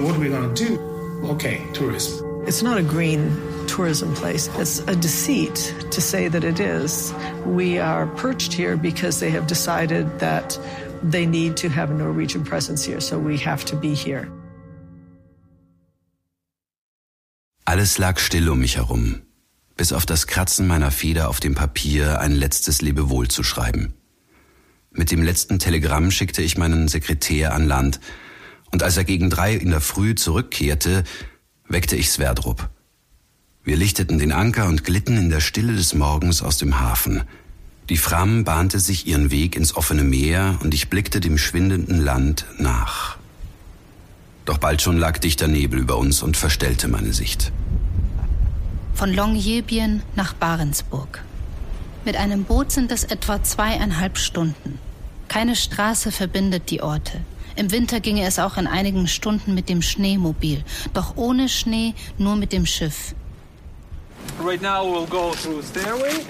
[0.03, 0.79] What are we going to do?
[1.31, 2.45] Okay, tourism.
[2.47, 3.31] It's not a green
[3.67, 4.49] tourism place.
[4.59, 7.15] It's a deceit to say that it is.
[7.47, 10.59] We are perched here because they have decided that
[11.11, 14.29] they need to have a Norwegian presence here, so we have to be here.
[17.65, 19.23] Alles lag still um mich herum,
[19.77, 23.95] bis auf das Kratzen meiner Feder auf dem Papier ein letztes Lebewohl zu schreiben.
[24.91, 28.01] Mit dem letzten Telegramm schickte ich meinen Sekretär an Land,
[28.71, 31.05] und als er gegen drei in der Früh zurückkehrte,
[31.69, 32.69] weckte ich Sverdrup.
[33.63, 37.23] Wir lichteten den Anker und glitten in der Stille des Morgens aus dem Hafen.
[37.91, 42.47] Die Fram bahnte sich ihren Weg ins offene Meer und ich blickte dem schwindenden Land
[42.59, 43.19] nach.
[44.47, 47.53] Doch bald schon lag dichter Nebel über uns und verstellte meine Sicht.
[48.95, 51.23] Von Longyearbyen nach Barentsburg.
[52.07, 54.79] Mit einem Boot sind es etwa zweieinhalb Stunden.
[55.29, 57.21] Keine Straße verbindet die Orte.
[57.57, 62.37] Im Winter ginge es auch in einigen Stunden mit dem Schneemobil, doch ohne Schnee nur
[62.37, 63.15] mit dem Schiff.
[64.43, 66.21] Right now we'll go through stairway,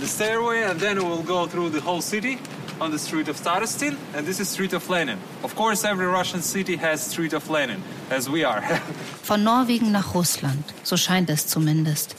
[0.00, 2.38] the stairway, and then we'll go through the whole city
[2.80, 5.18] on the street of Starostin, and this is street of Lenin.
[5.42, 8.60] Of course, every Russian city has street of Lenin, as we are.
[9.22, 12.16] Von Norwegen nach Russland, so scheint es zumindest.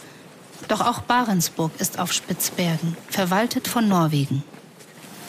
[0.68, 4.44] Doch auch Barentsburg ist auf Spitzbergen, verwaltet von Norwegen.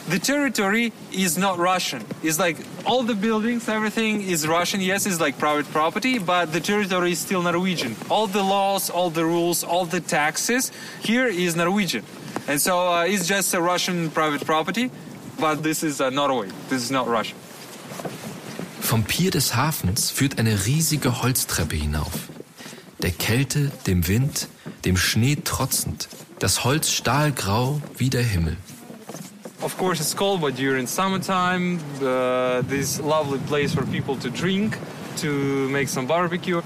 [0.08, 2.02] the territory is not Russian.
[2.22, 2.56] It's like
[2.86, 4.80] all the buildings, everything is Russian.
[4.80, 7.94] Yes, it's like private property, but the territory is still Norwegian.
[8.08, 12.04] All the laws, all the rules, all the taxes here is Norwegian.
[12.48, 14.90] And so uh, it's just a Russian private property,
[15.38, 16.48] but this is uh, Norway.
[16.70, 17.34] This is not Russia.
[18.80, 22.30] Vom Pier des Hafens führt eine riesige Holztreppe hinauf.
[23.02, 24.48] Der Kälte, dem Wind,
[24.86, 26.08] dem Schnee trotzend,
[26.38, 28.56] das Holz stahlgrau wie der Himmel.
[29.60, 34.78] Of course, it's cold, but during summertime, uh, this lovely place for people to drink,
[35.20, 36.62] to make some barbecue.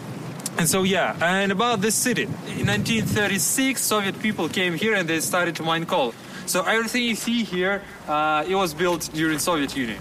[0.59, 2.25] And so, yeah, and about this city.
[2.59, 6.15] In 1936, Soviet people came here and they started to mine coal.
[6.47, 9.99] So everything you see here, uh, it was built during Soviet Union.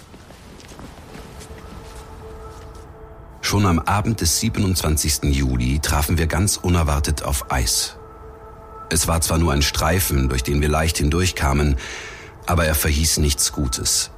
[3.41, 5.33] Schon am Abend des 27.
[5.33, 7.97] Juli trafen wir ganz unerwartet auf Eis.
[8.89, 11.75] Es war zwar nur ein Streifen, durch den wir leicht hindurchkamen,
[12.45, 14.11] aber er verhieß nichts Gutes.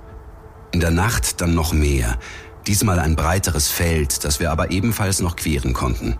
[0.72, 2.18] In der Nacht dann noch mehr,
[2.68, 6.18] diesmal ein breiteres Feld, das wir aber ebenfalls noch queren konnten.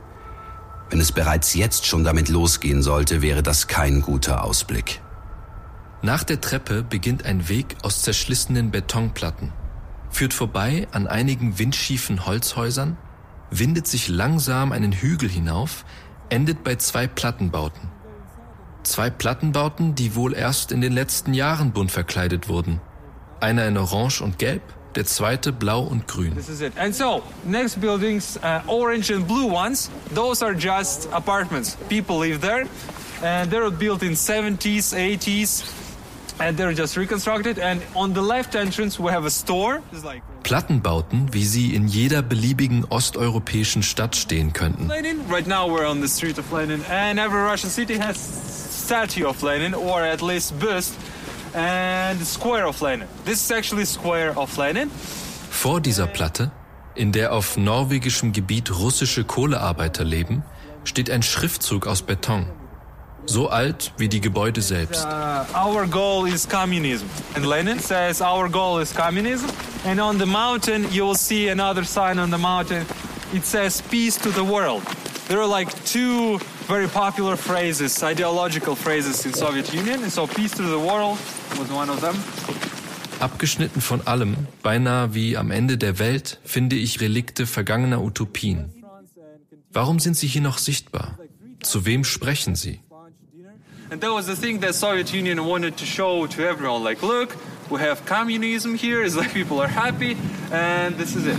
[0.90, 5.02] Wenn es bereits jetzt schon damit losgehen sollte, wäre das kein guter Ausblick.
[6.02, 9.54] Nach der Treppe beginnt ein Weg aus zerschlissenen Betonplatten,
[10.10, 12.98] führt vorbei an einigen windschiefen Holzhäusern,
[13.50, 15.86] windet sich langsam einen Hügel hinauf,
[16.30, 17.90] endet bei zwei Plattenbauten.
[18.84, 22.82] Zwei Plattenbauten, die wohl erst in den letzten Jahren bunt verkleidet wurden.
[23.40, 24.62] Einer in Orange und Gelb,
[24.96, 26.36] der zweite blau und grün.
[26.36, 26.74] This is it.
[26.78, 31.78] And so, next buildings, uh, orange and blue ones, those are just apartments.
[31.90, 32.68] People live there,
[33.24, 35.64] and they were built in 70s, 80s,
[36.40, 37.60] and they're just reconstructed.
[37.60, 39.82] And on the left entrance, we have a store.
[40.04, 44.88] Like Plattenbauten, wie sie in jeder beliebigen osteuropäischen Stadt stehen könnten.
[44.90, 45.22] Lenin.
[45.30, 49.42] Right now, we're on the street of Lenin, and every Russian city has statue of
[49.42, 50.94] Lenin, or at least bust,
[51.54, 53.08] and the square of Lenin.
[53.26, 54.90] This is actually square of Lenin.
[55.50, 56.52] Vor dieser Platte,
[56.96, 60.44] in der auf norwegischem Gebiet russische Kohlearbeiter leben,
[60.84, 62.46] steht ein Schriftzug aus Beton.
[63.26, 65.06] So alt wie die Gebäude selbst.
[65.06, 67.08] Uh, our goal is communism.
[67.36, 69.50] And Lenin says our goal is communism.
[69.86, 72.86] And on the mountain, you will see another sign on the mountain.
[73.34, 74.84] It says peace to the world.
[75.28, 80.04] There are like two very popular phrases, ideological phrases in Soviet Union.
[80.04, 81.18] And so peace to the world
[81.58, 82.16] was one of them.
[83.20, 88.70] Abgeschnitten von allem, beinahe wie am Ende der Welt, finde ich Relikte vergangener Utopien.
[89.72, 91.18] Warum sind sie hier noch sichtbar?
[91.62, 92.82] Zu wem sprechen sie?
[93.90, 96.84] And that was the thing that Soviet Union wanted to show to everyone.
[96.84, 97.38] Like, look,
[97.70, 99.06] we have communism here.
[99.06, 100.18] It's like people are happy,
[100.52, 101.38] and this is it.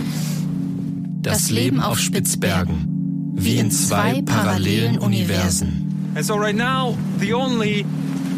[1.21, 2.94] Das Leben auf Spitzbergen.
[3.35, 6.13] Wie in zwei parallelen Universen.
[6.15, 7.85] And so right now, the only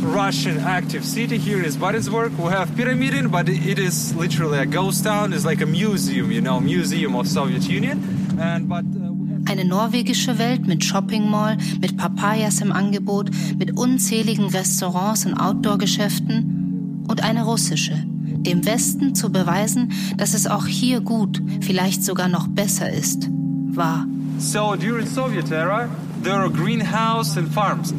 [0.01, 2.31] Russian active city here is Barentsburg.
[2.37, 5.33] We have Pyramidin, but it is literally a ghost town.
[5.33, 8.01] It's like a museum, you know, museum of Soviet Union.
[8.39, 9.07] And but uh,
[9.49, 17.05] Eine norwegische Welt mit Shopping Mall, mit Papayas im Angebot, mit unzähligen Restaurants und Outdoor-Geschäften
[17.07, 22.47] und eine russische, dem Westen zu beweisen, dass es auch hier gut, vielleicht sogar noch
[22.47, 23.29] besser ist,
[23.69, 24.05] war.
[24.39, 25.89] So during Soviet era,
[26.21, 27.93] there were greenhouse and farms.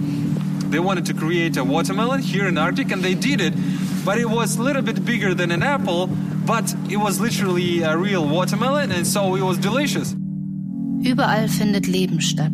[0.71, 3.55] They wanted to create a watermelon here in Arctic, and they did it.
[4.05, 6.09] But it was a little bit bigger than an apple,
[6.47, 10.15] but it was literally a real watermelon, and so it was delicious.
[11.03, 12.53] Überall findet Leben statt,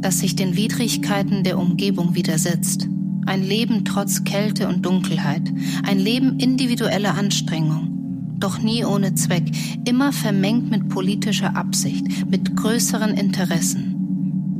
[0.00, 2.88] das sich den Widrigkeiten der Umgebung widersetzt.
[3.26, 5.52] Ein Leben trotz Kälte und Dunkelheit,
[5.84, 8.01] ein Leben individueller Anstrengung,
[8.42, 9.44] doch nie ohne Zweck,
[9.84, 13.92] immer vermengt mit politischer Absicht, mit größeren Interessen.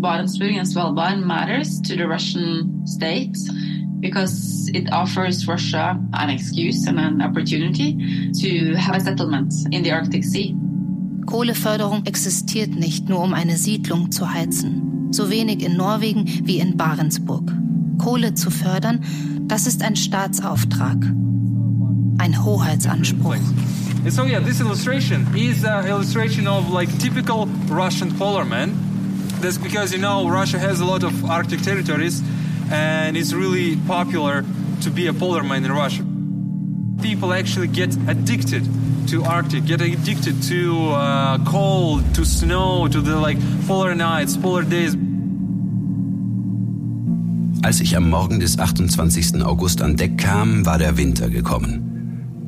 [0.01, 3.39] Baden-Württemberg Svalbard matters to the Russian state
[4.01, 7.97] because it offers Russia an excuse and an opportunity
[8.33, 10.57] to have a settlement in the Arctic Sea.
[11.27, 15.09] Kohleförderung existiert nicht nur, um eine Siedlung zu heizen.
[15.13, 17.55] So wenig in Norwegen wie in Barentsburg.
[17.99, 19.05] Kohle zu fördern,
[19.47, 20.99] das ist ein Staatsauftrag.
[22.23, 23.43] Ein Hoheitsanspruch.
[24.09, 28.75] So yeah, this illustration is an illustration of like typical Russian polarman.
[29.41, 32.23] That's because you know Russia has a lot of Arctic territories
[32.71, 34.45] and it's really popular
[34.83, 36.05] to be a polarman in Russia.
[37.03, 38.63] People actually get addicted
[39.09, 44.63] to Arctic, get addicted to uh, cold, to snow, to the like polar nights, polar
[44.63, 44.97] days.
[47.65, 49.43] Als ich am Morgen des 28.
[49.43, 51.92] August an Deck kam, war der Winter gekommen.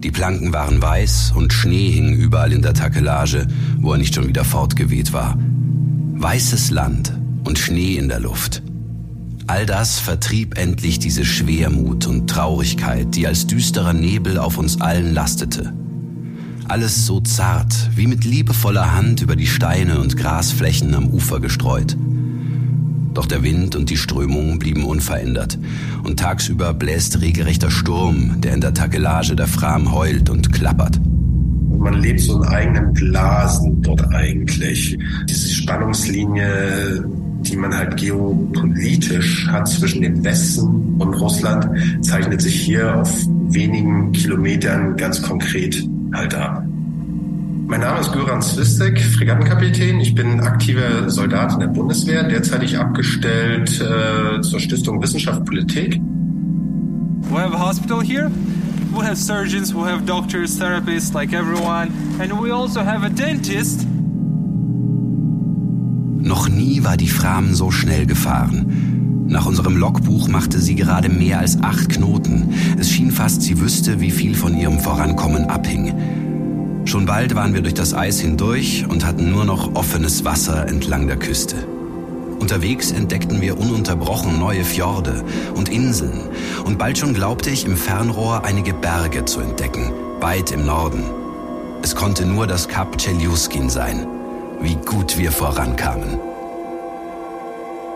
[0.05, 3.47] Die Planken waren weiß und Schnee hing überall in der Takelage,
[3.79, 5.38] wo er nicht schon wieder fortgeweht war.
[5.38, 8.62] Weißes Land und Schnee in der Luft.
[9.47, 15.14] All das vertrieb endlich diese Schwermut und Traurigkeit, die als düsterer Nebel auf uns allen
[15.14, 15.73] lastete.
[16.69, 21.97] Alles so zart, wie mit liebevoller Hand über die Steine und Grasflächen am Ufer gestreut.
[23.14, 25.59] Doch der Wind und die Strömung blieben unverändert.
[26.03, 31.00] Und tagsüber bläst regelrechter Sturm, der in der Takelage der Fram heult und klappert.
[31.79, 34.98] Man lebt so in eigenen Blasen dort eigentlich.
[35.29, 37.05] Diese Spannungslinie,
[37.42, 41.68] die man halt geopolitisch hat zwischen dem Westen und Russland,
[42.05, 43.11] zeichnet sich hier auf
[43.50, 46.64] wenigen Kilometern ganz konkret halt ab.
[47.66, 49.98] Mein Name ist Göran Zwistek, Fregattenkapitän.
[49.98, 55.98] Ich bin aktiver Soldat in der Bundeswehr, derzeitig abgestellt äh, zur Stiftung Wissenschaft Politik.
[57.31, 58.31] We have a hospital here.
[58.94, 61.88] We have surgeons, we have doctors, therapists, like everyone.
[62.20, 63.87] And we also have a dentist.
[66.20, 69.24] Noch nie war die Fram so schnell gefahren.
[69.27, 72.53] Nach unserem Logbuch machte sie gerade mehr als acht Knoten.
[72.79, 75.94] Es schien fast, sie wüsste, wie viel von ihrem Vorankommen abhing.
[76.85, 81.07] Schon bald waren wir durch das Eis hindurch und hatten nur noch offenes Wasser entlang
[81.07, 81.57] der Küste.
[82.38, 86.29] Unterwegs entdeckten wir ununterbrochen neue Fjorde und Inseln
[86.64, 91.05] und bald schon glaubte ich im Fernrohr einige Berge zu entdecken, weit im Norden.
[91.83, 94.07] Es konnte nur das Kap Chelyuskin sein.
[94.61, 96.34] Wie gut wir vorankamen.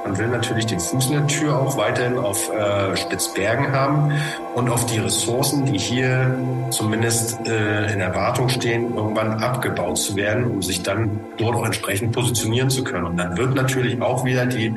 [0.09, 4.11] Man will natürlich den Fuß in der Tür auch weiterhin auf äh, Spitzbergen haben
[4.55, 6.35] und auf die Ressourcen, die hier
[6.71, 12.13] zumindest äh, in Erwartung stehen, irgendwann abgebaut zu werden, um sich dann dort auch entsprechend
[12.13, 13.05] positionieren zu können.
[13.05, 14.75] Und dann wird natürlich auch wieder die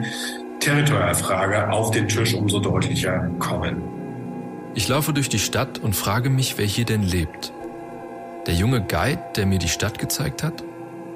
[0.59, 3.83] Territorialfrage auf den Tisch umso deutlicher kommen.
[4.73, 7.53] Ich laufe durch die Stadt und frage mich, wer hier denn lebt.
[8.47, 10.61] Der junge Guide, der mir die Stadt gezeigt hat?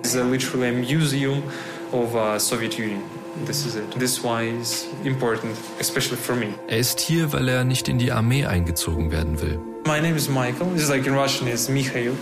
[0.06, 1.43] It's literally a museum
[1.91, 3.01] of uh, Soviet Union.
[3.43, 3.91] This is it.
[4.00, 6.54] This why is important, especially for me.
[6.67, 9.60] Er ist hier, weil er nicht in die Armee eingezogen werden will.
[9.86, 10.67] My name is Michael.
[10.74, 12.13] This is like in Russian is Mikhail.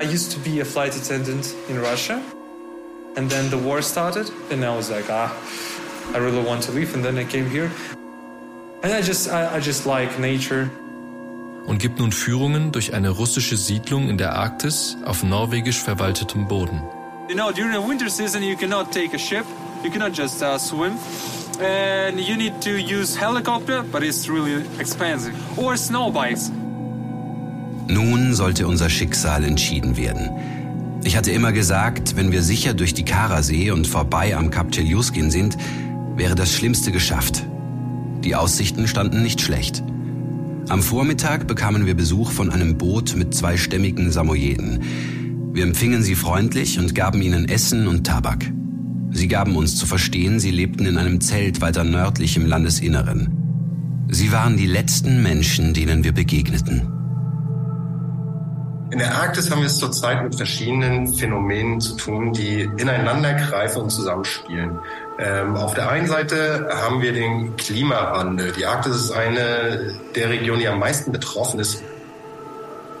[0.00, 2.20] I used to be a flight attendant in Russia,
[3.16, 5.32] and then the war started, and I was like, ah,
[6.14, 7.70] I really want to leave, and then I came here,
[8.82, 10.70] and I just, I, I just like nature.
[11.66, 16.80] Und gibt nun Führungen durch eine russische Siedlung in der Arktis auf norwegisch verwaltetem Boden.
[17.28, 19.44] You know, during the winter season, you cannot take a ship.
[19.82, 20.98] You cannot just uh, swim.
[21.60, 25.34] And you need to use helicopter, but it's really expensive.
[25.58, 26.50] Or snow bikes.
[27.88, 30.30] Nun sollte unser Schicksal entschieden werden.
[31.04, 35.30] Ich hatte immer gesagt, wenn wir sicher durch die Karasee und vorbei am Kap Chelyuskin
[35.30, 35.56] sind,
[36.16, 37.46] wäre das Schlimmste geschafft.
[38.24, 39.84] Die Aussichten standen nicht schlecht.
[40.68, 44.82] Am Vormittag bekamen wir Besuch von einem Boot mit zwei stämmigen Samoyeden.
[45.52, 48.50] Wir empfingen sie freundlich und gaben ihnen Essen und Tabak.
[49.16, 54.06] Sie gaben uns zu verstehen, sie lebten in einem Zelt weiter nördlich im Landesinneren.
[54.10, 56.92] Sie waren die letzten Menschen, denen wir begegneten.
[58.90, 63.82] In der Arktis haben wir es zurzeit mit verschiedenen Phänomenen zu tun, die ineinander greifen
[63.82, 64.78] und zusammenspielen.
[65.18, 68.52] Ähm, auf der einen Seite haben wir den Klimawandel.
[68.52, 71.82] Die Arktis ist eine der Regionen, die am meisten betroffen ist.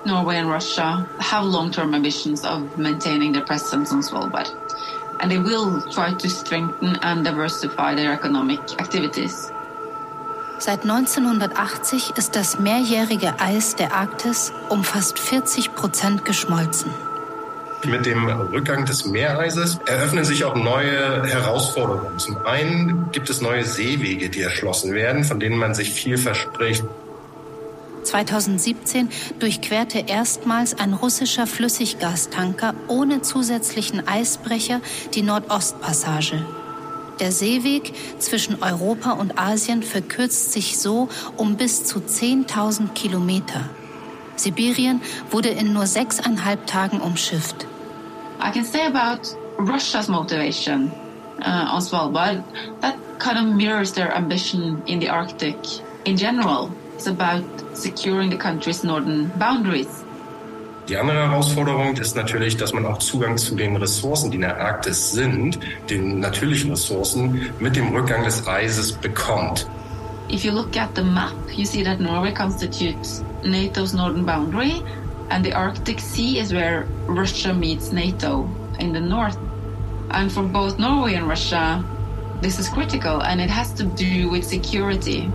[0.06, 4.50] Norway and Russia have long-term ambitions of maintaining their presence on Svalbard.
[5.18, 9.50] And they will try to strengthen and diversify their economic activities.
[10.58, 16.90] Seit 1980 ist das mehrjährige Eis der Arktis um fast 40 Prozent geschmolzen.
[17.84, 22.18] Mit dem Rückgang des Meereises eröffnen sich auch neue Herausforderungen.
[22.18, 26.84] Zum einen gibt es neue Seewege, die erschlossen werden, von denen man sich viel verspricht.
[28.06, 34.80] 2017 durchquerte erstmals ein russischer Flüssiggastanker ohne zusätzlichen Eisbrecher
[35.14, 36.44] die Nordostpassage.
[37.20, 43.70] Der Seeweg zwischen Europa und Asien verkürzt sich so um bis zu 10.000 Kilometer.
[44.36, 45.00] Sibirien
[45.30, 47.66] wurde in nur sechseinhalb Tagen umschifft.
[48.38, 50.92] I can say about Russia's motivation
[51.40, 52.42] uh, on Svalbard
[52.82, 55.56] that kind of mirrors their ambition in the Arctic
[56.04, 56.70] in general.
[56.96, 57.44] It's about
[57.74, 60.02] securing the country's northern boundaries.
[60.88, 64.58] Die andere Herausforderung ist natürlich, dass man auch Zugang zu den Ressourcen, die in der
[64.58, 65.58] Arktis sind,
[65.90, 69.66] den natürlichen Ressourcen, mit dem Rückgang des Eises bekommt.
[70.30, 74.82] If you look at the map, you see that Norway constitutes NATO's northern boundary,
[75.28, 79.36] and the Arctic Sea is where Russia meets NATO in the north.
[80.12, 81.84] And for both Norway and Russia,
[82.40, 85.30] this is critical, and it has to do with security.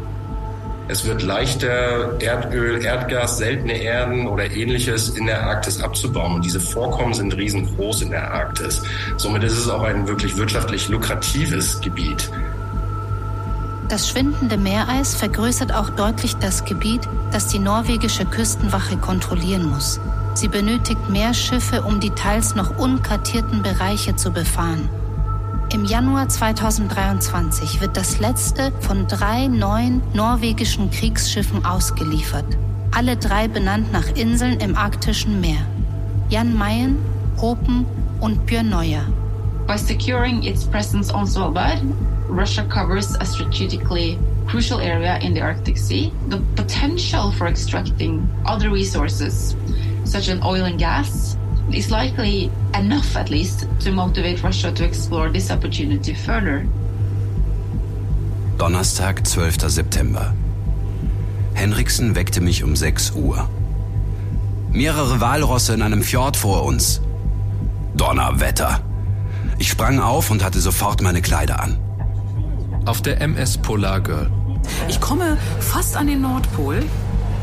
[0.88, 6.36] Es wird leichter, Erdöl, Erdgas, seltene Erden oder ähnliches in der Arktis abzubauen.
[6.36, 8.82] Und diese Vorkommen sind riesengroß in der Arktis.
[9.18, 12.30] Somit ist es auch ein wirklich wirtschaftlich lukratives Gebiet.
[13.88, 17.02] Das schwindende Meereis vergrößert auch deutlich das Gebiet,
[17.32, 20.00] das die norwegische Küstenwache kontrollieren muss.
[20.34, 24.90] Sie benötigt mehr Schiffe, um die teils noch unkartierten Bereiche zu befahren.
[25.74, 32.44] Im Januar 2023 wird das letzte von drei neuen norwegischen Kriegsschiffen ausgeliefert.
[32.92, 35.66] Alle drei benannt nach Inseln im arktischen Meer.
[36.28, 36.98] Jan Mayen,
[37.40, 37.86] Hopen
[38.20, 39.06] und Björn Neuer.
[39.66, 41.82] By securing its presence on Svalbard,
[42.28, 46.12] Russia covers a strategically crucial area in the Arctic Sea.
[46.28, 49.56] The potential for extracting other resources,
[50.04, 51.38] such as oil and gas,
[51.74, 56.66] is likely enough, at least, to motivate Russia to explore this opportunity further.
[58.58, 59.70] Donnerstag, 12.
[59.70, 60.34] September.
[61.54, 63.50] Henriksen weckte mich um 6 Uhr.
[64.72, 67.02] Mehrere Walrosse in einem Fjord vor uns.
[67.96, 68.82] Donnerwetter.
[69.58, 71.78] Ich sprang auf und hatte sofort meine Kleider an.
[72.86, 74.32] Auf der MS Polar Girl.
[74.88, 76.84] Ich komme fast an den Nordpol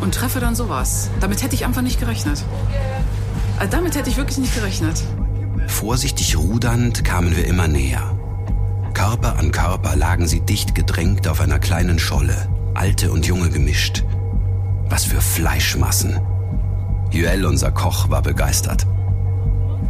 [0.01, 1.11] und treffe dann sowas.
[1.21, 2.45] Damit hätte ich einfach nicht gerechnet.
[3.61, 5.03] Äh, damit hätte ich wirklich nicht gerechnet.
[5.67, 8.17] Vorsichtig rudernd kamen wir immer näher.
[8.95, 14.05] Körper an Körper lagen sie dicht gedrängt auf einer kleinen Scholle, alte und junge gemischt.
[14.89, 16.21] Was für Fleischmassen.
[17.11, 18.87] Joel, unser Koch, war begeistert.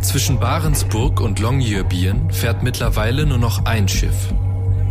[0.00, 4.32] Zwischen Barentsburg und Longyearbyen fährt mittlerweile nur noch ein Schiff.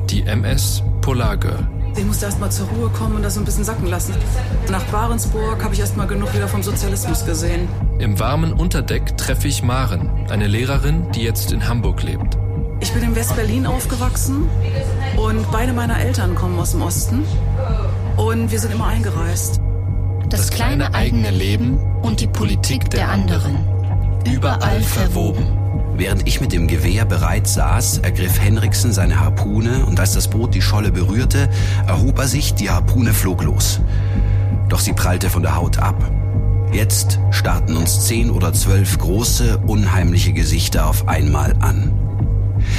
[0.10, 1.68] Die MS Polar Girl.
[1.98, 4.14] Ich musste erst mal zur Ruhe kommen und das ein bisschen sacken lassen.
[4.70, 7.68] Nach Barentsburg habe ich erst mal genug wieder vom Sozialismus gesehen.
[7.98, 12.38] Im warmen Unterdeck treffe ich Maren, eine Lehrerin, die jetzt in Hamburg lebt.
[12.82, 14.48] Ich bin in West-Berlin aufgewachsen
[15.18, 17.24] und beide meiner Eltern kommen aus dem Osten.
[18.16, 19.60] Und wir sind immer eingereist.
[20.30, 23.58] Das, das kleine eigene Leben und die Politik der anderen.
[24.32, 25.48] Überall verwoben.
[25.98, 30.54] Während ich mit dem Gewehr bereit saß, ergriff Henriksen seine Harpune und als das Boot
[30.54, 31.50] die Scholle berührte,
[31.88, 33.82] erhob er sich, die Harpune flog los.
[34.70, 36.12] Doch sie prallte von der Haut ab.
[36.72, 41.92] Jetzt starrten uns zehn oder zwölf große, unheimliche Gesichter auf einmal an.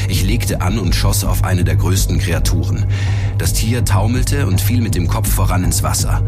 [0.09, 2.87] Ich legte an und schoss auf eine der größten Kreaturen.
[3.37, 6.23] Das Tier taumelte und fiel mit dem Kopf voran ins Wasser.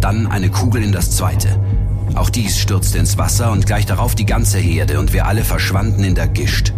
[0.00, 1.60] Dann eine Kugel in das zweite.
[2.14, 6.04] Auch dies stürzte ins Wasser und gleich darauf die ganze Herde und wir alle verschwanden
[6.04, 6.72] in der Gischt.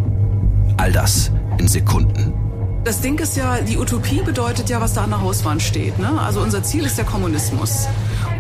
[0.77, 2.33] All das in Sekunden.
[2.85, 5.99] Das Ding ist ja, die Utopie bedeutet ja, was da an der Hauswand steht.
[5.99, 6.21] Ne?
[6.21, 7.89] Also unser Ziel ist der Kommunismus.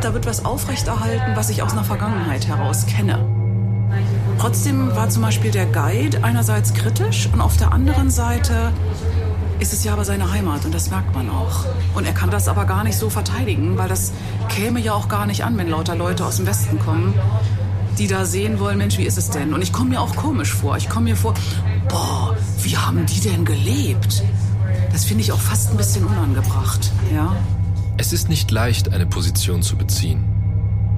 [0.00, 3.26] Da wird was aufrechterhalten, was ich aus einer Vergangenheit heraus kenne.
[4.38, 8.72] Trotzdem war zum Beispiel der Guide einerseits kritisch und auf der anderen Seite
[9.58, 11.64] ist es ja aber seine Heimat und das merkt man auch.
[11.94, 14.12] Und er kann das aber gar nicht so verteidigen, weil das
[14.48, 17.14] käme ja auch gar nicht an, wenn lauter Leute aus dem Westen kommen,
[17.98, 19.54] die da sehen wollen, Mensch, wie ist es denn?
[19.54, 20.76] Und ich komme mir auch komisch vor.
[20.76, 21.34] Ich komme mir vor,
[21.88, 24.22] boah, wie haben die denn gelebt?
[24.92, 27.34] Das finde ich auch fast ein bisschen unangebracht, ja.
[27.96, 30.35] Es ist nicht leicht, eine Position zu beziehen.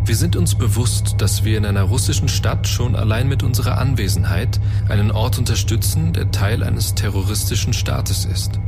[0.08, 4.58] Wir sind uns bewusst, dass wir in einer russischen Stadt schon allein mit unserer Anwesenheit
[4.88, 8.58] einen Ort unterstützen, der Teil eines terroristischen Staates ist.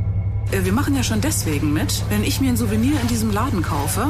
[0.51, 3.63] Äh, wir machen ja schon deswegen mit, wenn ich mir ein Souvenir in diesem Laden
[3.63, 4.09] kaufe,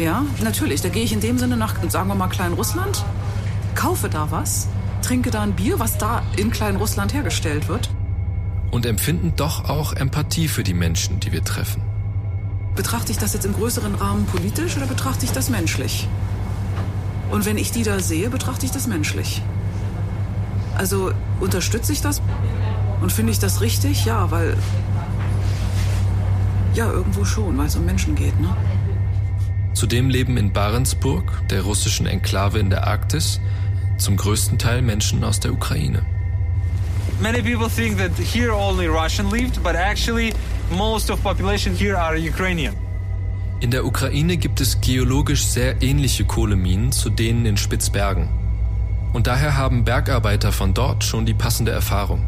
[0.00, 3.04] ja, natürlich, da gehe ich in dem Sinne nach, sagen wir mal, Kleinrussland,
[3.76, 4.66] kaufe da was,
[5.00, 7.88] trinke da ein Bier, was da in Kleinrussland hergestellt wird.
[8.72, 11.82] Und empfinden doch auch Empathie für die Menschen, die wir treffen.
[12.74, 16.08] Betrachte ich das jetzt im größeren Rahmen politisch oder betrachte ich das menschlich?
[17.30, 19.42] Und wenn ich die da sehe, betrachte ich das menschlich.
[20.76, 22.20] Also unterstütze ich das
[23.00, 24.04] und finde ich das richtig?
[24.04, 24.56] Ja, weil
[26.74, 28.56] ja, irgendwo schon, weil es um Menschen geht, ne?
[29.74, 33.40] Zudem leben in Barentsburg, der russischen Enklave in der Arktis,
[33.96, 36.02] zum größten Teil Menschen aus der Ukraine.
[37.20, 40.32] Many people think that here only Russian lived, but actually
[40.70, 42.74] most of population here are Ukrainian.
[43.64, 48.28] In der Ukraine gibt es geologisch sehr ähnliche Kohleminen zu denen in Spitzbergen.
[49.14, 52.26] Und daher haben Bergarbeiter von dort schon die passende Erfahrung.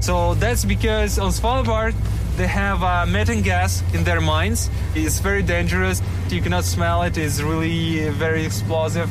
[0.00, 1.92] So that's because on Svalbard
[2.38, 4.70] they have uh, methane gas in their mines.
[4.94, 6.00] It's very dangerous.
[6.30, 7.18] You cannot smell it.
[7.18, 9.10] It's really very explosive.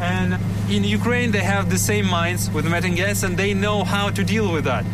[0.00, 0.38] And
[0.70, 4.24] in Ukraine they have the same mines with methane gas and they know how to
[4.24, 4.86] deal with that.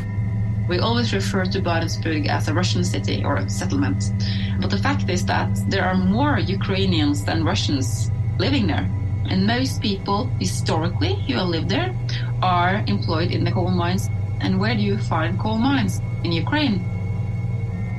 [0.68, 4.12] We always refer to Barentsburg as a Russian city or settlement.
[4.60, 8.88] But the fact is that there are more Ukrainians than Russians living there.
[9.30, 11.94] And most people, historically, who have lived there,
[12.42, 14.08] are employed in the coal mines
[14.40, 16.00] And where do you find coal mines?
[16.22, 16.80] In Ukraine.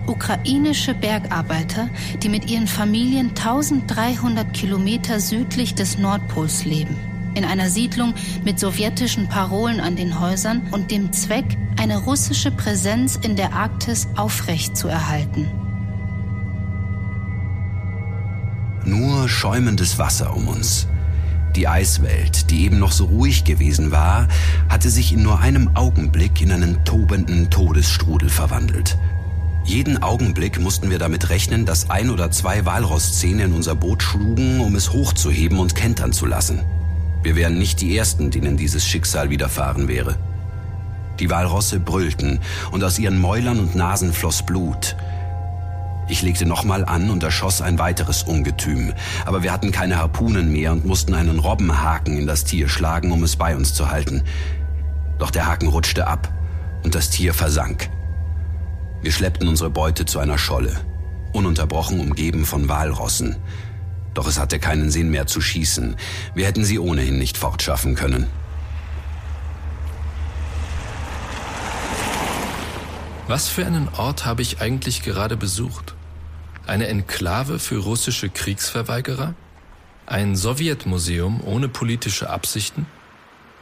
[0.07, 1.89] Ukrainische Bergarbeiter,
[2.23, 6.95] die mit ihren Familien 1300 Kilometer südlich des Nordpols leben.
[7.35, 8.13] In einer Siedlung
[8.43, 14.07] mit sowjetischen Parolen an den Häusern und dem Zweck, eine russische Präsenz in der Arktis
[14.15, 15.47] aufrechtzuerhalten.
[18.85, 20.87] Nur schäumendes Wasser um uns.
[21.55, 24.27] Die Eiswelt, die eben noch so ruhig gewesen war,
[24.67, 28.97] hatte sich in nur einem Augenblick in einen tobenden Todesstrudel verwandelt.
[29.65, 34.61] Jeden Augenblick mussten wir damit rechnen, dass ein oder zwei Walrosszähne in unser Boot schlugen,
[34.61, 36.61] um es hochzuheben und kentern zu lassen.
[37.21, 40.17] Wir wären nicht die Ersten, denen dieses Schicksal widerfahren wäre.
[41.19, 42.39] Die Walrosse brüllten
[42.71, 44.95] und aus ihren Mäulern und Nasen floss Blut.
[46.07, 48.93] Ich legte nochmal an und erschoss ein weiteres Ungetüm,
[49.25, 53.23] aber wir hatten keine Harpunen mehr und mussten einen Robbenhaken in das Tier schlagen, um
[53.23, 54.23] es bei uns zu halten.
[55.19, 56.31] Doch der Haken rutschte ab
[56.83, 57.89] und das Tier versank.
[59.01, 60.73] Wir schleppten unsere Beute zu einer Scholle,
[61.33, 63.35] ununterbrochen umgeben von Walrossen.
[64.13, 65.95] Doch es hatte keinen Sinn mehr zu schießen.
[66.35, 68.27] Wir hätten sie ohnehin nicht fortschaffen können.
[73.27, 75.93] Was für einen Ort habe ich eigentlich gerade besucht?
[76.65, 79.35] Eine Enklave für russische Kriegsverweigerer?
[80.07, 82.87] Ein Sowjetmuseum ohne politische Absichten?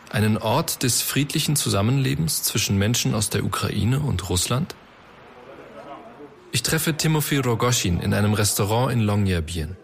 [0.10, 4.74] Einen Ort des friedlichen Zusammenlebens zwischen Menschen aus der Ukraine und Russland?
[6.54, 9.76] Ich treffe Timofey Rogoschin in einem Restaurant in Longyearbyen.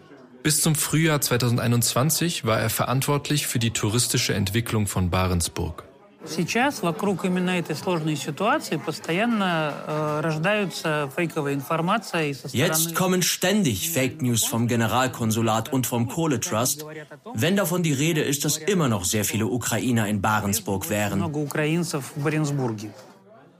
[0.43, 5.83] Bis zum Frühjahr 2021 war er verantwortlich für die touristische Entwicklung von Barentsburg.
[6.25, 12.35] Сейчас вокруг именно этой сложной ситуации постоянно äh, рождаются фейковая информация.
[12.51, 16.85] Jetzt kommen ständig Fake News vom Generalkonsulat und vom Kohletrust,
[17.33, 21.23] wenn davon die Rede ist, dass immer noch sehr viele Ukrainer in Barentsburg wären.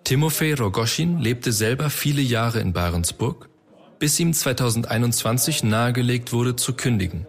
[0.04, 3.50] Timofey Rogoschin lebte selber viele Jahre in Barentsburg,
[4.05, 7.27] bis ihm 2021 nahegelegt wurde zu kündigen.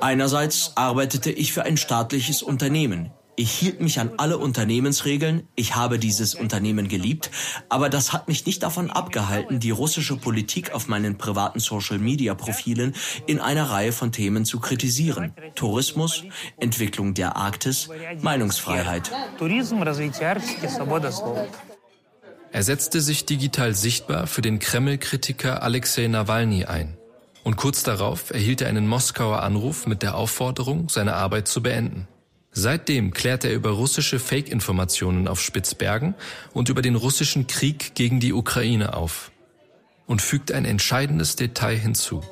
[0.00, 3.12] Einerseits arbeitete ich für ein staatliches Unternehmen.
[3.36, 7.30] Ich hielt mich an alle Unternehmensregeln, ich habe dieses Unternehmen geliebt,
[7.68, 12.96] aber das hat mich nicht davon abgehalten, die russische Politik auf meinen privaten Social-Media-Profilen
[13.28, 15.34] in einer Reihe von Themen zu kritisieren.
[15.54, 16.24] Tourismus,
[16.56, 17.88] Entwicklung der Arktis,
[18.22, 19.12] Meinungsfreiheit.
[22.50, 26.96] Er setzte sich digital sichtbar für den Kreml-Kritiker Alexei Nawalny ein
[27.44, 32.08] und kurz darauf erhielt er einen Moskauer Anruf mit der Aufforderung, seine Arbeit zu beenden.
[32.52, 36.14] Seitdem klärt er über russische Fake-Informationen auf Spitzbergen
[36.52, 39.30] und über den russischen Krieg gegen die Ukraine auf
[40.06, 42.22] und fügt ein entscheidendes Detail hinzu.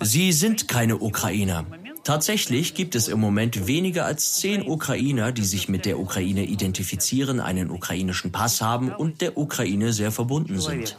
[0.00, 1.64] Sie sind keine Ukrainer.
[2.06, 7.40] Tatsächlich gibt es im Moment weniger als zehn Ukrainer, die sich mit der Ukraine identifizieren,
[7.40, 10.96] einen ukrainischen Pass haben und der Ukraine sehr verbunden sind.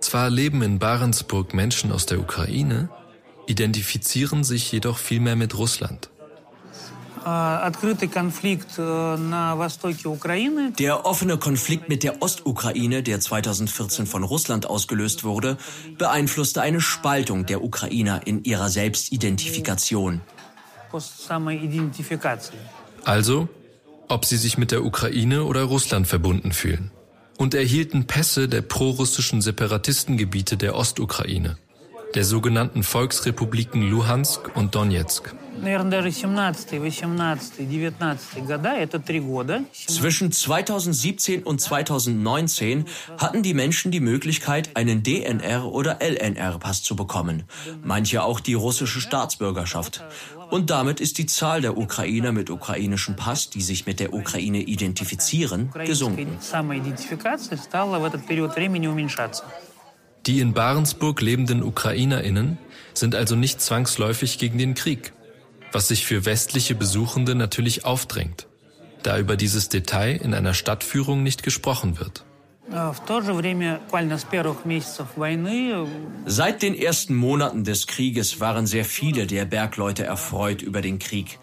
[0.00, 2.88] Zwar leben in Barentsburg Menschen aus der Ukraine,
[3.46, 6.08] identifizieren sich jedoch vielmehr mit Russland.
[7.24, 7.70] Э,
[10.78, 15.56] der offene Konflikt mit der Ostukraine, der 2014 von Russland ausgelöst wurde,
[15.96, 20.20] beeinflusste eine Spaltung der Ukrainer in ihrer Selbstidentifikation.
[23.04, 23.48] Also,
[24.08, 26.90] ob sie sich mit der Ukraine oder Russland verbunden fühlen.
[27.36, 31.56] Und erhielten Pässe der prorussischen Separatistengebiete der Ostukraine.
[32.14, 35.34] Der sogenannten Volksrepubliken Luhansk und Donetsk.
[39.72, 42.84] Zwischen 2017 und 2019
[43.18, 47.42] hatten die Menschen die Möglichkeit, einen DNR- oder LNR-Pass zu bekommen,
[47.82, 50.04] manche auch die russische Staatsbürgerschaft.
[50.50, 54.60] Und damit ist die Zahl der Ukrainer mit ukrainischem Pass, die sich mit der Ukraine
[54.60, 56.38] identifizieren, gesunken.
[60.28, 62.58] Die in Barentsburg lebenden Ukrainerinnen
[62.94, 65.12] sind also nicht zwangsläufig gegen den Krieg
[65.72, 68.46] was sich für westliche Besuchende natürlich aufdrängt,
[69.02, 72.24] da über dieses Detail in einer Stadtführung nicht gesprochen wird.
[76.26, 81.38] Seit den ersten Monaten des Krieges waren sehr viele der Bergleute erfreut über den Krieg.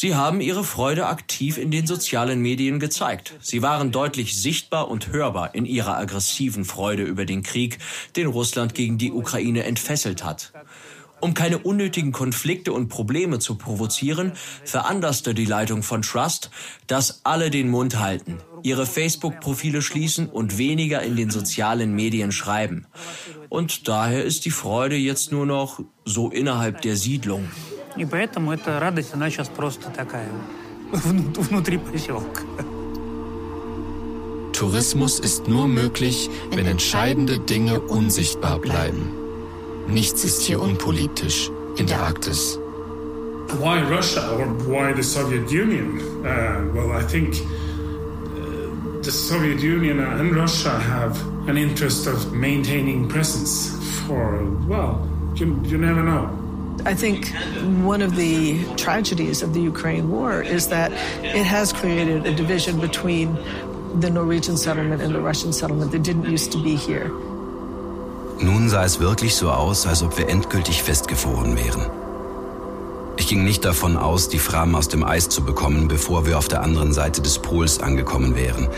[0.00, 3.34] Sie haben ihre Freude aktiv in den sozialen Medien gezeigt.
[3.40, 7.78] Sie waren deutlich sichtbar und hörbar in ihrer aggressiven Freude über den Krieg,
[8.14, 10.52] den Russland gegen die Ukraine entfesselt hat.
[11.18, 14.34] Um keine unnötigen Konflikte und Probleme zu provozieren,
[14.64, 16.52] veranlasste die Leitung von Trust,
[16.86, 22.86] dass alle den Mund halten, ihre Facebook-Profile schließen und weniger in den sozialen Medien schreiben.
[23.48, 27.48] Und daher ist die Freude jetzt nur noch so innerhalb der Siedlung.
[34.52, 39.12] Tourismus ist nur möglich, wenn entscheidende Dinge unsichtbar bleiben.
[39.88, 42.58] Nichts ist hier unpolitisch in der Arktis.
[43.60, 46.00] Why Russia or why the Soviet Union?
[46.20, 51.16] Uh, well, I think uh, the Soviet Union and Russia have
[51.48, 53.72] an interest of maintaining presence
[54.06, 55.00] for, well,
[55.34, 56.37] you, you never know.
[56.86, 57.28] I think
[57.84, 62.80] one of the tragedies of the Ukraine war is that it has created a division
[62.80, 63.36] between
[64.00, 67.10] the Norwegian settlement and the Russian settlement that didn't used to be here.
[68.40, 71.90] Nun sah es wirklich so aus, als ob wir endgültig festgefroren wären.
[73.16, 76.46] Ich ging nicht davon aus, die Fram aus dem Eis zu bekommen, bevor wir auf
[76.46, 78.68] der anderen Seite des Pols angekommen wären.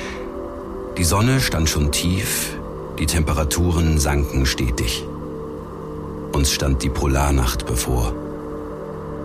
[0.96, 2.56] Die Sonne stand schon tief,
[2.98, 5.04] die Temperaturen sanken stetig.
[6.32, 8.12] Uns stand die Polarnacht bevor.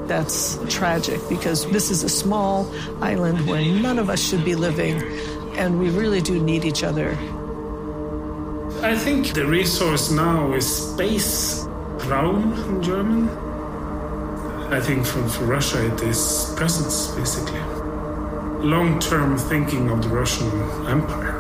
[0.07, 2.67] That's tragic because this is a small
[3.01, 5.01] island where none of us should be living
[5.57, 7.17] and we really do need each other.
[8.83, 11.65] I think the resource now is space,
[12.07, 13.29] Raum in German.
[14.71, 17.61] I think for, for Russia it is presence, basically.
[18.59, 20.51] Long term thinking of the Russian
[20.87, 21.34] Empire.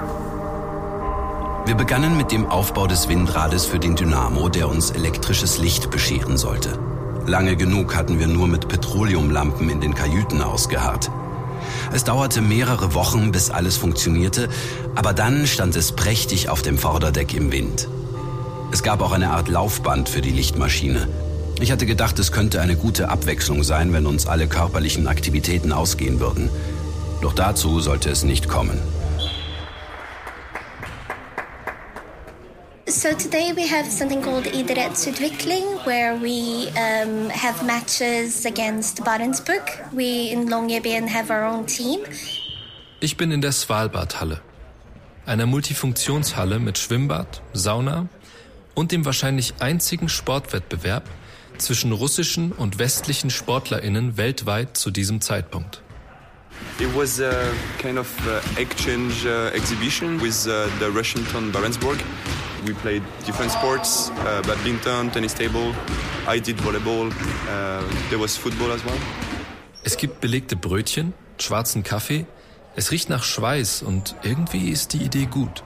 [1.65, 6.37] Wir begannen mit dem Aufbau des Windrades für den Dynamo, der uns elektrisches Licht bescheren
[6.37, 6.77] sollte.
[7.25, 11.09] Lange genug hatten wir nur mit Petroleumlampen in den Kajüten ausgeharrt.
[11.91, 14.47] Es dauerte mehrere Wochen, bis alles funktionierte,
[14.93, 17.87] aber dann stand es prächtig auf dem Vorderdeck im Wind.
[18.71, 21.07] Es gab auch eine Art Laufband für die Lichtmaschine.
[21.59, 26.19] Ich hatte gedacht, es könnte eine gute Abwechslung sein, wenn uns alle körperlichen Aktivitäten ausgehen
[26.19, 26.51] würden.
[27.21, 28.79] Doch dazu sollte es nicht kommen.
[33.05, 39.61] So today we have something called Idrettsutvikling, where we um, have matches against Barentsburg.
[39.93, 41.99] We in Longyearbyen have our own team.
[43.01, 44.41] Ich bin in der Svalbard-Halle,
[45.27, 48.09] einer Multifunktionshalle mit Schwimmbad, Sauna
[48.73, 51.07] und dem wahrscheinlich einzigen Sportwettbewerb
[51.59, 55.83] zwischen russischen und westlichen SportlerInnen weltweit zu diesem Zeitpunkt.
[56.79, 57.31] It was a
[57.77, 61.99] kind of uh, exchange uh, exhibition with uh, the Russian town Barentsburg.
[62.65, 65.73] We played different sports, uh, badminton, tennis table.
[66.27, 67.11] I did volleyball.
[67.47, 68.97] Uh, there was football as well.
[69.83, 72.25] Es gibt belegte Brötchen, schwarzen Kaffee.
[72.75, 75.61] Es riecht nach Schweiß und irgendwie ist die Idee gut.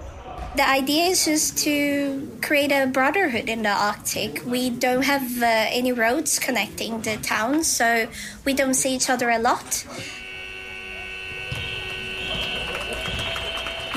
[0.57, 4.43] The idea is just to create a brotherhood in the Arctic.
[4.45, 8.07] We don't have uh, any roads connecting the towns, so
[8.45, 9.85] we don't see each other a lot.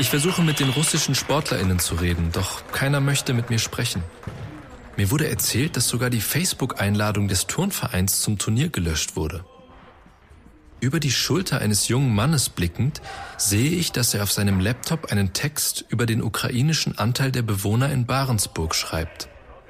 [0.03, 4.03] Ich versuche mit den russischen Sportlerinnen zu reden, doch keiner möchte mit mir sprechen.
[4.96, 9.44] Mir wurde erzählt, dass sogar die Facebook-Einladung des Turnvereins zum Turnier gelöscht wurde.
[10.80, 13.00] Über die Schulter eines jungen Mannes blickend
[13.36, 17.92] sehe ich, dass er auf seinem Laptop einen Text über den ukrainischen Anteil der Bewohner
[17.92, 19.28] in Barentsburg schreibt.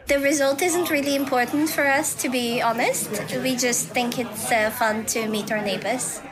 [0.09, 3.11] The result isn't really important for us, to be honest.
[3.43, 6.23] We just think it's uh, fun to meet our neighbors.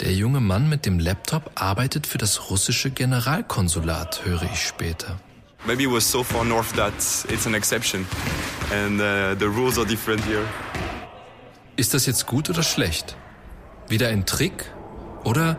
[0.00, 5.18] Der junge Mann mit dem Laptop arbeitet für das russische Generalkonsulat, höre ich später.
[5.66, 6.92] Maybe it was so far north that
[7.28, 8.06] it's an exception
[8.72, 10.44] and uh, the rules are different here.
[11.74, 13.16] Ist das jetzt gut oder schlecht?
[13.88, 14.70] Wieder ein Trick
[15.24, 15.56] oder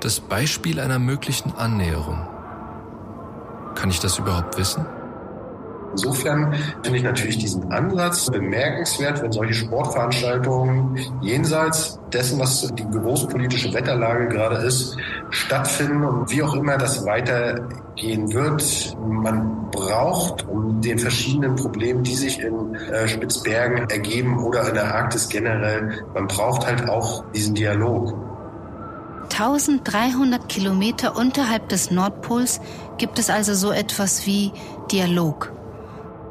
[0.00, 2.26] das Beispiel einer möglichen Annäherung?
[3.76, 4.86] Kann ich das überhaupt wissen?
[5.92, 13.72] Insofern finde ich natürlich diesen Ansatz bemerkenswert, wenn solche Sportveranstaltungen jenseits dessen, was die großpolitische
[13.72, 14.96] Wetterlage gerade ist,
[15.30, 18.96] stattfinden und wie auch immer das weitergehen wird.
[19.06, 24.94] Man braucht, um den verschiedenen Problemen, die sich in äh, Spitzbergen ergeben oder in der
[24.94, 28.14] Arktis generell, man braucht halt auch diesen Dialog.
[29.30, 32.60] 1300 Kilometer unterhalb des Nordpols
[32.96, 34.52] gibt es also so etwas wie
[34.90, 35.52] Dialog.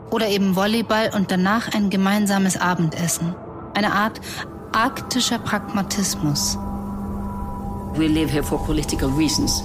[0.10, 3.36] Oder eben Volleyball und danach ein gemeinsames Abendessen.
[3.74, 4.22] Eine Art
[4.72, 6.58] arktischer Pragmatismus.
[7.96, 9.64] We live here for political reasons.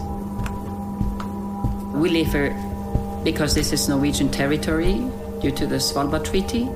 [1.95, 2.55] We live here
[3.24, 5.01] because this is Norwegian territory
[5.40, 6.68] due to the Svalbard Treaty.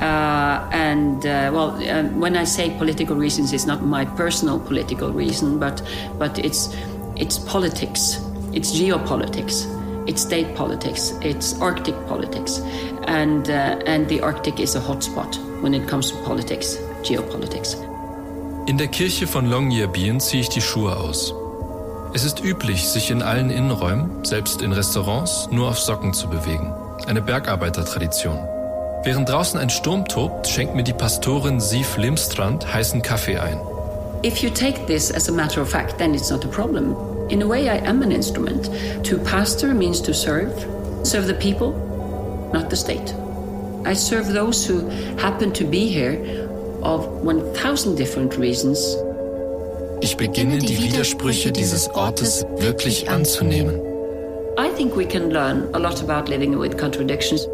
[0.00, 5.10] Uh, and uh, well, uh, when I say political reasons, it's not my personal political
[5.12, 5.82] reason, but
[6.18, 6.72] but it's
[7.16, 8.20] it's politics,
[8.52, 9.66] it's geopolitics,
[10.08, 12.60] it's state politics, it's Arctic politics,
[13.06, 17.76] and uh, and the Arctic is a hotspot when it comes to politics, geopolitics.
[18.66, 21.34] In der Kirche von Longyearbyen ziehe ich die Schuhe aus.
[22.14, 26.72] Es ist üblich, sich in allen Innenräumen, selbst in Restaurants, nur auf Socken zu bewegen.
[27.06, 28.38] Eine Bergarbeitertradition.
[29.04, 33.60] Während draußen ein Sturm tobt, schenkt mir die Pastorin Siv Limstrand heißen Kaffee ein.
[34.24, 36.96] If you take this as a matter of fact, then it's not a problem.
[37.30, 38.70] In a way, I am an instrument.
[39.04, 40.52] To pastor means to serve,
[41.02, 41.72] serve the people,
[42.52, 43.14] not the state.
[43.84, 46.18] I serve those who happen to be here
[46.82, 48.96] of 1000 different reasons.
[50.00, 53.80] Ich beginne die Widersprüche dieses Ortes wirklich anzunehmen.
[54.58, 57.46] I think we can learn a lot about living with contradictions.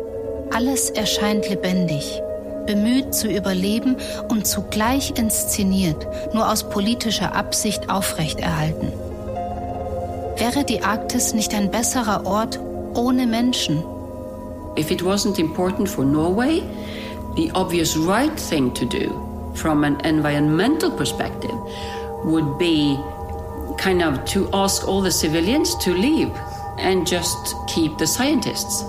[0.53, 2.23] Alles erscheint lebendig,
[2.67, 3.97] bemüht zu überleben
[4.29, 8.93] und zugleich inszeniert, nur aus politischer Absicht aufrechterhalten.
[10.37, 12.59] Wäre die Arktis nicht ein besserer Ort
[12.95, 13.85] ohne Menschen?
[14.77, 16.63] If it wasn't important for Norway,
[17.37, 21.55] the obvious right thing to do from an environmental perspective
[22.25, 22.99] would be
[23.79, 26.31] kind of to ask all the civilians to leave
[26.79, 28.85] and just keep the scientists.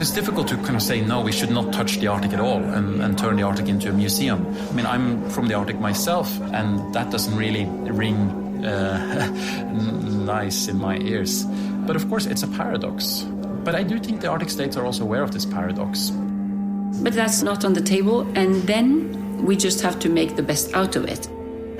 [0.00, 2.62] It's difficult to kind of say, no, we should not touch the Arctic at all
[2.62, 4.44] and, and turn the Arctic into a museum.
[4.70, 9.26] I mean, I'm from the Arctic myself, and that doesn't really ring Uh,
[10.24, 11.44] nice in my ears.
[11.86, 13.22] But of course, it's a paradox.
[13.64, 16.10] But I do think the Arctic states are also aware of this paradox.
[17.02, 20.74] But that's not on the table, and then we just have to make the best
[20.74, 21.28] out of it.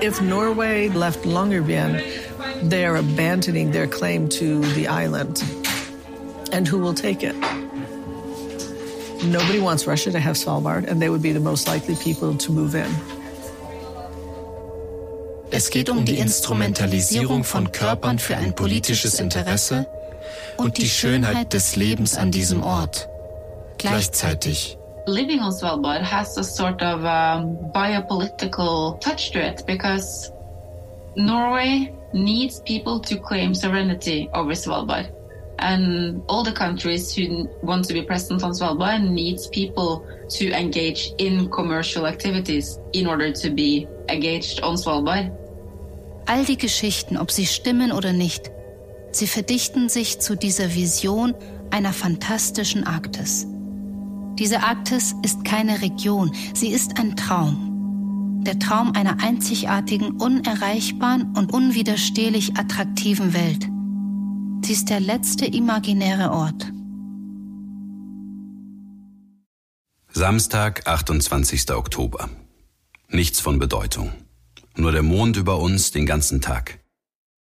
[0.01, 5.43] If Norway left Longyearbyen, they're abandoning their claim to the island.
[6.51, 7.35] And who will take it?
[9.25, 12.51] Nobody wants Russia to have Svalbard, and they would be the most likely people to
[12.51, 12.91] move in.
[15.57, 19.87] Es geht um die Instrumentalisierung von Körpern für ein politisches Interesse
[20.57, 23.09] und die Schönheit des Lebens an diesem Ort.
[23.79, 24.77] Gleichzeitig.
[25.07, 30.31] Living on Svalbard has a sort of um, biopolitical touch to it because
[31.15, 35.09] Norway needs people to claim sovereignty over Svalbard.
[35.57, 40.05] And all the countries who want to be present on Svalbard needs people
[40.37, 45.46] to engage in commercial activities in order to be engaged on Svalbard.
[46.27, 48.51] All die Geschichten, ob sie stimmen oder nicht,
[49.11, 51.33] sie verdichten sich zu dieser Vision
[51.71, 53.47] einer fantastischen Arktis.
[54.37, 58.43] Diese Arktis ist keine Region, sie ist ein Traum.
[58.43, 63.67] Der Traum einer einzigartigen, unerreichbaren und unwiderstehlich attraktiven Welt.
[64.65, 66.73] Sie ist der letzte imaginäre Ort.
[70.11, 71.71] Samstag, 28.
[71.71, 72.29] Oktober.
[73.09, 74.11] Nichts von Bedeutung.
[74.77, 76.79] Nur der Mond über uns den ganzen Tag.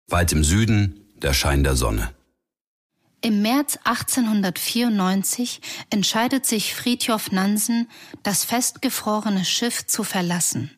[0.07, 2.13] Weit im Süden der Schein der Sonne.
[3.21, 5.59] Im März 1894
[5.89, 7.89] entscheidet sich Fridtjof Nansen,
[8.21, 10.69] das festgefrorene Schiff zu verlassen.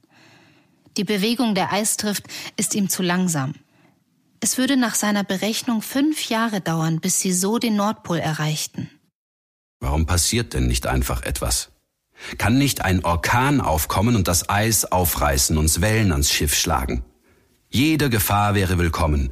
[0.95, 2.23] Die Bewegung der Eisdrift
[2.55, 3.53] ist ihm zu langsam.
[4.39, 8.89] Es würde nach seiner Berechnung fünf Jahre dauern, bis sie so den Nordpol erreichten.
[9.81, 11.71] Warum passiert denn nicht einfach etwas?
[12.38, 17.03] Kann nicht ein Orkan aufkommen und das Eis aufreißen, uns Wellen ans Schiff schlagen?
[17.70, 19.32] Jede Gefahr wäre willkommen,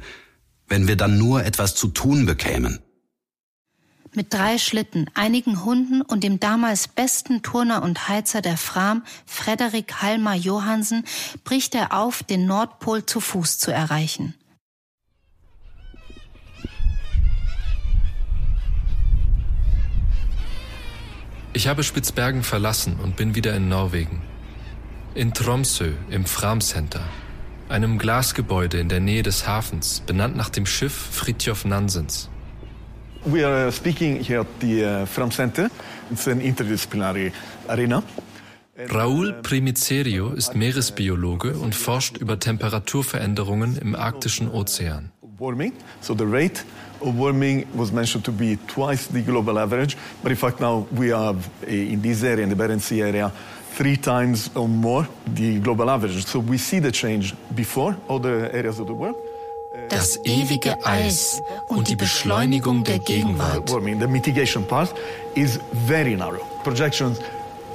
[0.68, 2.80] wenn wir dann nur etwas zu tun bekämen.
[4.14, 10.00] Mit drei Schlitten, einigen Hunden und dem damals besten Turner und Heizer der Fram, Frederik
[10.00, 11.04] Halmar Johansen,
[11.44, 14.34] bricht er auf, den Nordpol zu Fuß zu erreichen.
[21.56, 24.20] Ich habe Spitzbergen verlassen und bin wieder in Norwegen.
[25.14, 27.00] In Tromsø im Fram Center,
[27.70, 32.28] einem Glasgebäude in der Nähe des Hafens, benannt nach dem Schiff Fridtjof Nansens.
[33.24, 35.70] We are speaking here at the uh, Fram Center.
[36.10, 37.32] It's an interdisciplinary
[37.68, 38.02] arena.
[38.76, 45.10] Raúl Primicerio ist Meeresbiologe und forscht über Temperaturveränderungen im arktischen Ozean.
[45.38, 46.64] Warming, so the rate
[47.10, 51.48] warming was mentioned to be twice the global average, but in fact now we have
[51.66, 53.32] eh, in this area, in the Barents Sea area,
[53.72, 56.24] three times or more the global average.
[56.24, 59.16] So we see the change before other areas of the world.
[59.88, 63.70] Das ewige Eis und die Beschleunigung der Gegenwart.
[63.70, 64.92] Warming, the mitigation part
[65.34, 66.40] is very narrow.
[66.64, 67.20] Projections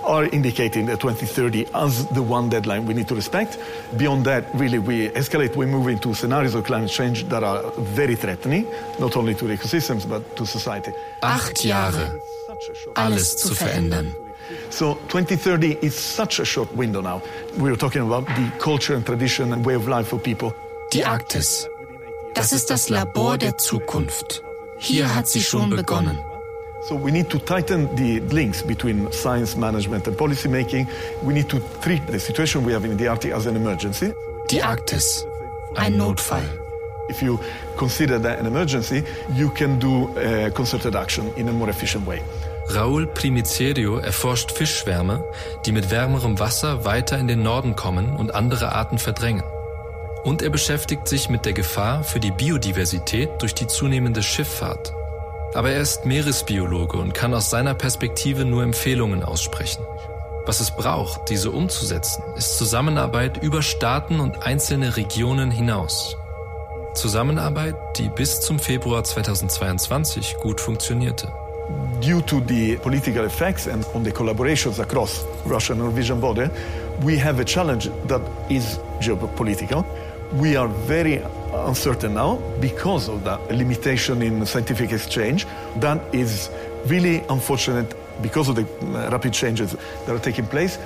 [0.03, 3.57] are indicating that 2030 as the one deadline we need to respect.
[3.97, 7.63] Beyond that, really, we escalate, we move into scenarios of climate change that are
[7.95, 8.65] very threatening,
[8.99, 10.91] not only to the ecosystems, but to society.
[11.21, 12.19] Acht Jahre,
[12.95, 14.13] alles zu verändern.
[14.69, 17.21] So 2030 is such a short window now.
[17.57, 20.53] We were talking about the culture and tradition and way of life for people.
[20.93, 21.67] Die Arktis.
[22.33, 24.43] Das ist das Labor der Zukunft.
[24.77, 26.17] Hier hat sie schon begonnen.
[26.83, 30.87] So we need to tighten the links between science management and policy making.
[31.21, 34.13] We need to treat the situation we have in the Arctic as an emergency.
[34.49, 35.25] Die Arktis.
[35.75, 36.43] Ein Notfall.
[37.07, 37.39] If you
[37.77, 39.03] consider that an emergency,
[39.35, 42.21] you can do uh, concerted action in a more efficient way.
[42.69, 45.23] Raúl Primicerio erforscht Fischschwärme,
[45.65, 49.43] die mit wärmerem Wasser weiter in den Norden kommen und andere Arten verdrängen.
[50.23, 54.93] Und er beschäftigt sich mit der Gefahr für die Biodiversität durch die zunehmende Schifffahrt.
[55.53, 59.83] Aber er ist Meeresbiologe und kann aus seiner Perspektive nur Empfehlungen aussprechen.
[60.45, 66.17] Was es braucht, diese umzusetzen, ist Zusammenarbeit über Staaten und einzelne Regionen hinaus.
[66.93, 71.31] Zusammenarbeit, die bis zum Februar 2022 gut funktionierte.
[72.01, 76.49] Due to the political effects and on the collaborations across Russia and Norwegian border,
[77.03, 79.85] we have a challenge that is geopolitical.
[80.33, 81.21] We are very
[81.67, 85.45] uncertain now because of that limitation in scientific exchange.
[85.79, 86.49] That is
[86.85, 88.65] really unfortunate because of the
[89.11, 90.77] rapid changes that are taking place.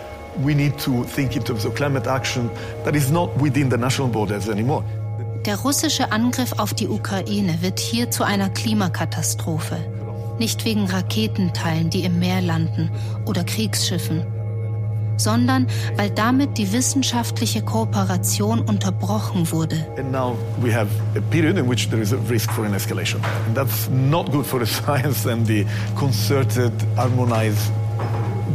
[0.43, 2.49] We need to think in terms of climate action
[2.83, 4.83] that is not within the national borders anymore.
[5.45, 9.77] Der russische Angriff auf die Ukraine wird hier zu einer Klimakatastrophe.
[10.39, 12.89] Nicht wegen Raketenteilen, die im Meer landen
[13.25, 14.25] oder Kriegsschiffen,
[15.17, 19.75] sondern weil damit die wissenschaftliche Kooperation unterbrochen wurde.
[19.97, 23.19] And now we have a period in which there is a risk for an escalation.
[23.47, 25.65] And that's not good for the science and the
[25.97, 27.71] concerted, harmonized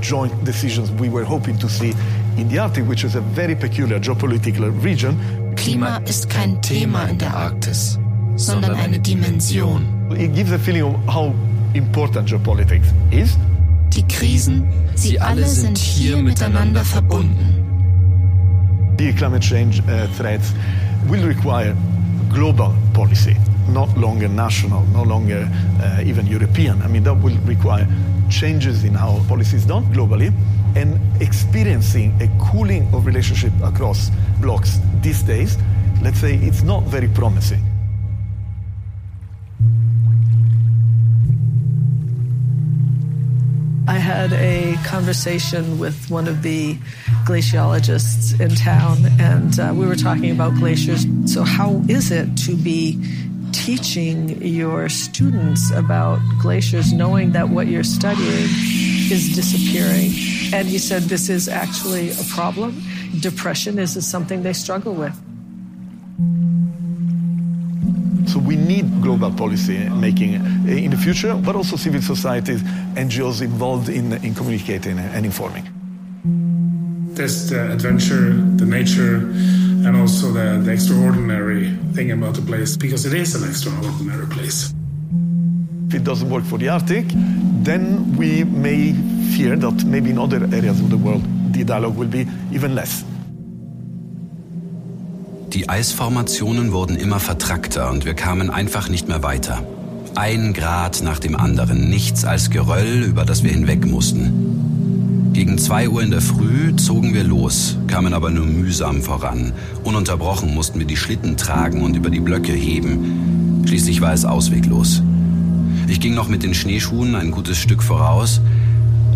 [0.01, 1.95] joint decisions we were hoping to see
[2.37, 5.17] in the Arctic, which is a very peculiar geopolitical region.
[5.57, 7.99] Klima ist kein Thema in der Arktis,
[8.37, 9.87] sondern eine Dimension.
[10.13, 11.35] It gives a feeling of how
[11.75, 13.37] important geopolitics is.
[13.93, 17.55] Die Krisen, sie alle sind hier miteinander verbunden.
[18.97, 20.53] The climate change uh, threats
[21.09, 21.75] will require
[22.33, 23.37] global policy,
[23.69, 25.49] not longer national, no longer
[25.81, 26.83] uh, even European.
[26.83, 27.87] I mean, that will require
[28.29, 30.33] changes in how policy is done globally
[30.77, 34.11] and experiencing a cooling of relationship across
[34.41, 35.59] blocks these days,
[36.03, 37.70] let's say it's not very promising.
[43.91, 46.77] I had a conversation with one of the
[47.25, 51.05] glaciologists in town, and uh, we were talking about glaciers.
[51.27, 53.03] So, how is it to be
[53.51, 58.47] teaching your students about glaciers, knowing that what you're studying
[59.11, 60.13] is disappearing?
[60.55, 62.81] And he said this is actually a problem.
[63.19, 65.19] Depression is, is something they struggle with.
[68.51, 70.35] We need global policy making
[70.67, 72.65] eh, in the future, but also civil societies,
[72.97, 75.65] NGOs involved in, in communicating and informing.
[77.15, 79.19] There's the adventure, the nature,
[79.87, 84.75] and also the, the extraordinary thing about the place, because it is an extraordinary place.
[85.87, 87.05] If it doesn't work for the Arctic,
[87.63, 88.95] then we may
[89.37, 91.23] fear that maybe in other areas of the world
[91.53, 93.05] the dialogue will be even less.
[95.53, 99.61] Die Eisformationen wurden immer vertrackter und wir kamen einfach nicht mehr weiter.
[100.15, 105.33] Ein Grad nach dem anderen, nichts als Geröll, über das wir hinweg mussten.
[105.33, 109.53] Gegen zwei Uhr in der Früh zogen wir los, kamen aber nur mühsam voran.
[109.83, 113.65] Ununterbrochen mussten wir die Schlitten tragen und über die Blöcke heben.
[113.67, 115.03] Schließlich war es ausweglos.
[115.89, 118.41] Ich ging noch mit den Schneeschuhen ein gutes Stück voraus,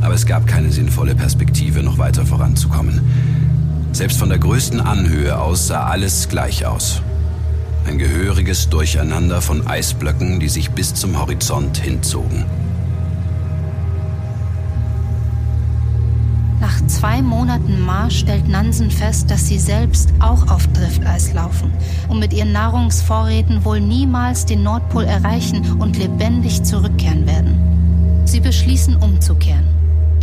[0.01, 3.03] aber es gab keine sinnvolle Perspektive, noch weiter voranzukommen.
[3.95, 7.01] Selbst von der größten Anhöhe aus sah alles gleich aus.
[7.86, 12.45] Ein gehöriges Durcheinander von Eisblöcken, die sich bis zum Horizont hinzogen.
[16.61, 21.72] Nach zwei Monaten Marsch stellt Nansen fest, dass sie selbst auch auf Drifteis laufen
[22.09, 28.22] und mit ihren Nahrungsvorräten wohl niemals den Nordpol erreichen und lebendig zurückkehren werden.
[28.24, 29.74] Sie beschließen umzukehren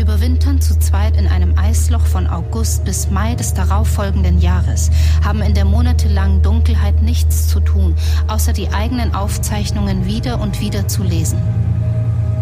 [0.01, 4.89] überwintern zu zweit in einem Eisloch von August bis Mai des darauffolgenden Jahres,
[5.23, 7.95] haben in der monatelangen Dunkelheit nichts zu tun,
[8.27, 11.37] außer die eigenen Aufzeichnungen wieder und wieder zu lesen.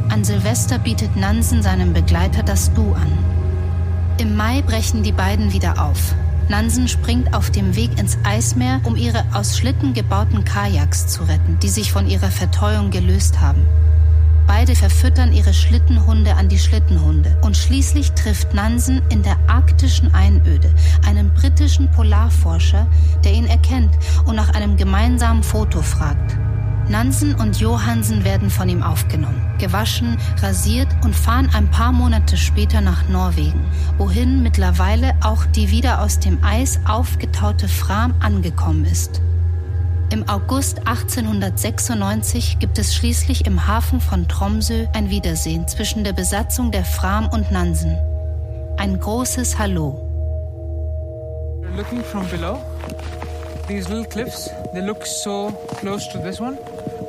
[0.09, 3.11] An Silvester bietet Nansen seinem Begleiter das Du an.
[4.17, 6.15] Im Mai brechen die beiden wieder auf.
[6.47, 11.59] Nansen springt auf dem Weg ins Eismeer, um ihre aus Schlitten gebauten Kajaks zu retten,
[11.61, 13.67] die sich von ihrer Verteuung gelöst haben.
[14.49, 17.37] Beide verfüttern ihre Schlittenhunde an die Schlittenhunde.
[17.43, 20.73] Und schließlich trifft Nansen in der arktischen Einöde
[21.05, 22.87] einen britischen Polarforscher,
[23.23, 23.95] der ihn erkennt
[24.25, 26.35] und nach einem gemeinsamen Foto fragt.
[26.89, 32.81] Nansen und Johansen werden von ihm aufgenommen, gewaschen, rasiert und fahren ein paar Monate später
[32.81, 33.61] nach Norwegen,
[33.99, 39.21] wohin mittlerweile auch die wieder aus dem Eis aufgetaute Fram angekommen ist.
[40.11, 46.71] Im August 1896 gibt es schließlich im Hafen von Tromsø ein Wiedersehen zwischen der Besatzung
[46.71, 47.95] der Fram und Nansen.
[48.77, 50.01] Ein großes Hallo.
[51.77, 52.57] Looking from below,
[53.67, 56.57] these little cliffs, they look so close to this one,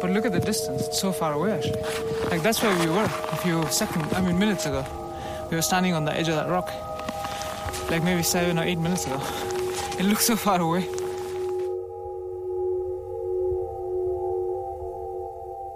[0.03, 1.81] but look at the distance, it's so far away actually.
[2.31, 4.85] Like that's where we were a few seconds, I mean minutes ago.
[5.51, 6.71] We were standing on the edge of that rock,
[7.91, 9.23] like maybe seven or eight minutes ago.
[9.99, 11.00] It looks so far away.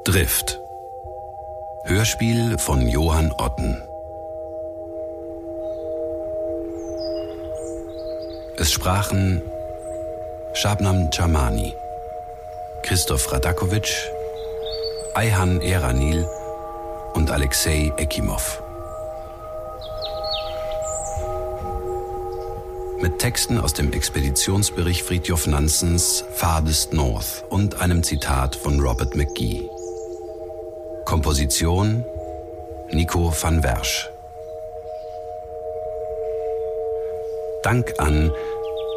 [0.05, 0.61] Drift.
[1.85, 3.83] Hörspiel von Johann Otten.
[8.59, 9.41] Es sprachen
[10.53, 11.75] Shabnam Chamani,
[12.83, 13.89] Christoph Radakovic,
[15.15, 16.29] Ayhan Eranil
[17.15, 18.63] und Alexei Ekimov.
[23.01, 29.71] Mit Texten aus dem Expeditionsbericht Fridtjof Nansens Farthest North und einem Zitat von Robert McGee.
[31.05, 32.05] Komposition
[32.91, 34.09] Nico van Wersch.
[37.63, 38.33] Dank an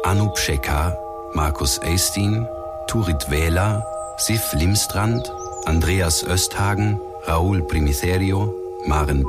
[0.04, 0.98] Anup Shekar,
[1.34, 2.46] Markus Eistin,
[2.86, 3.84] Turit Wähler,
[4.16, 5.30] Sif Limstrand,
[5.66, 8.52] Andreas Östhagen, Raoul Primitherio,
[8.86, 9.24] Maren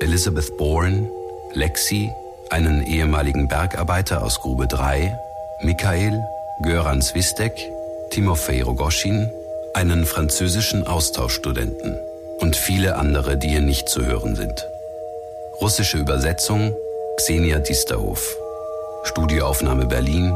[0.00, 1.10] Elizabeth Bourne,
[1.52, 2.10] Lexi,
[2.50, 5.18] einen ehemaligen Bergarbeiter aus Grube 3,
[5.62, 6.26] Michael,
[6.62, 7.52] Göran Zwistek,
[8.10, 9.30] Timofei Rogoschin,
[9.76, 11.98] einen französischen Austauschstudenten
[12.38, 14.66] und viele andere, die hier nicht zu hören sind.
[15.60, 16.74] Russische Übersetzung
[17.18, 18.38] Xenia Disterhof.
[19.04, 20.34] Studioaufnahme Berlin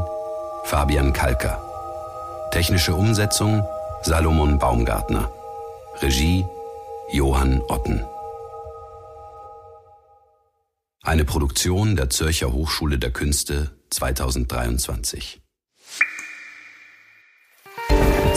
[0.65, 1.59] Fabian Kalker.
[2.51, 3.65] Technische Umsetzung
[4.03, 5.31] Salomon Baumgartner.
[6.03, 6.45] Regie
[7.11, 8.05] Johann Otten.
[11.01, 15.40] Eine Produktion der Zürcher Hochschule der Künste 2023.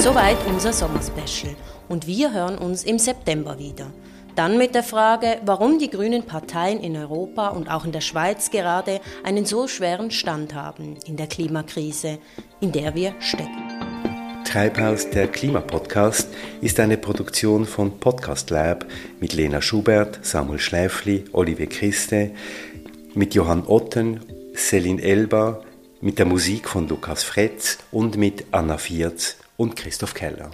[0.04, 1.56] Soweit unser Sommerspecial
[1.88, 3.90] und wir hören uns im September wieder.
[4.36, 8.50] Dann mit der Frage, warum die grünen Parteien in Europa und auch in der Schweiz
[8.50, 12.18] gerade einen so schweren Stand haben in der Klimakrise,
[12.60, 14.44] in der wir stecken.
[14.44, 16.28] Treibhaus der Klimapodcast
[16.60, 18.84] ist eine Produktion von Podcast Lab
[19.20, 22.32] mit Lena Schubert, Samuel Schläfli, Olivier Christe,
[23.14, 24.20] mit Johann Otten,
[24.54, 25.62] Celine Elba,
[26.02, 30.50] mit der Musik von Lukas Fretz und mit Anna Vierz und Christoph Keller.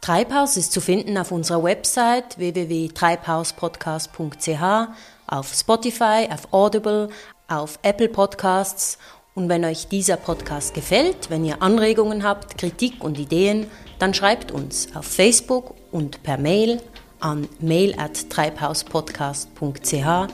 [0.00, 4.88] Treibhaus ist zu finden auf unserer Website www.treibhauspodcast.ch,
[5.26, 7.10] auf Spotify, auf Audible,
[7.48, 8.96] auf Apple Podcasts.
[9.34, 14.52] Und wenn euch dieser Podcast gefällt, wenn ihr Anregungen habt, Kritik und Ideen, dann schreibt
[14.52, 16.80] uns auf Facebook und per Mail
[17.20, 20.32] an mail at treibhauspodcast.ch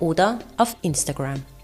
[0.00, 1.55] oder auf Instagram.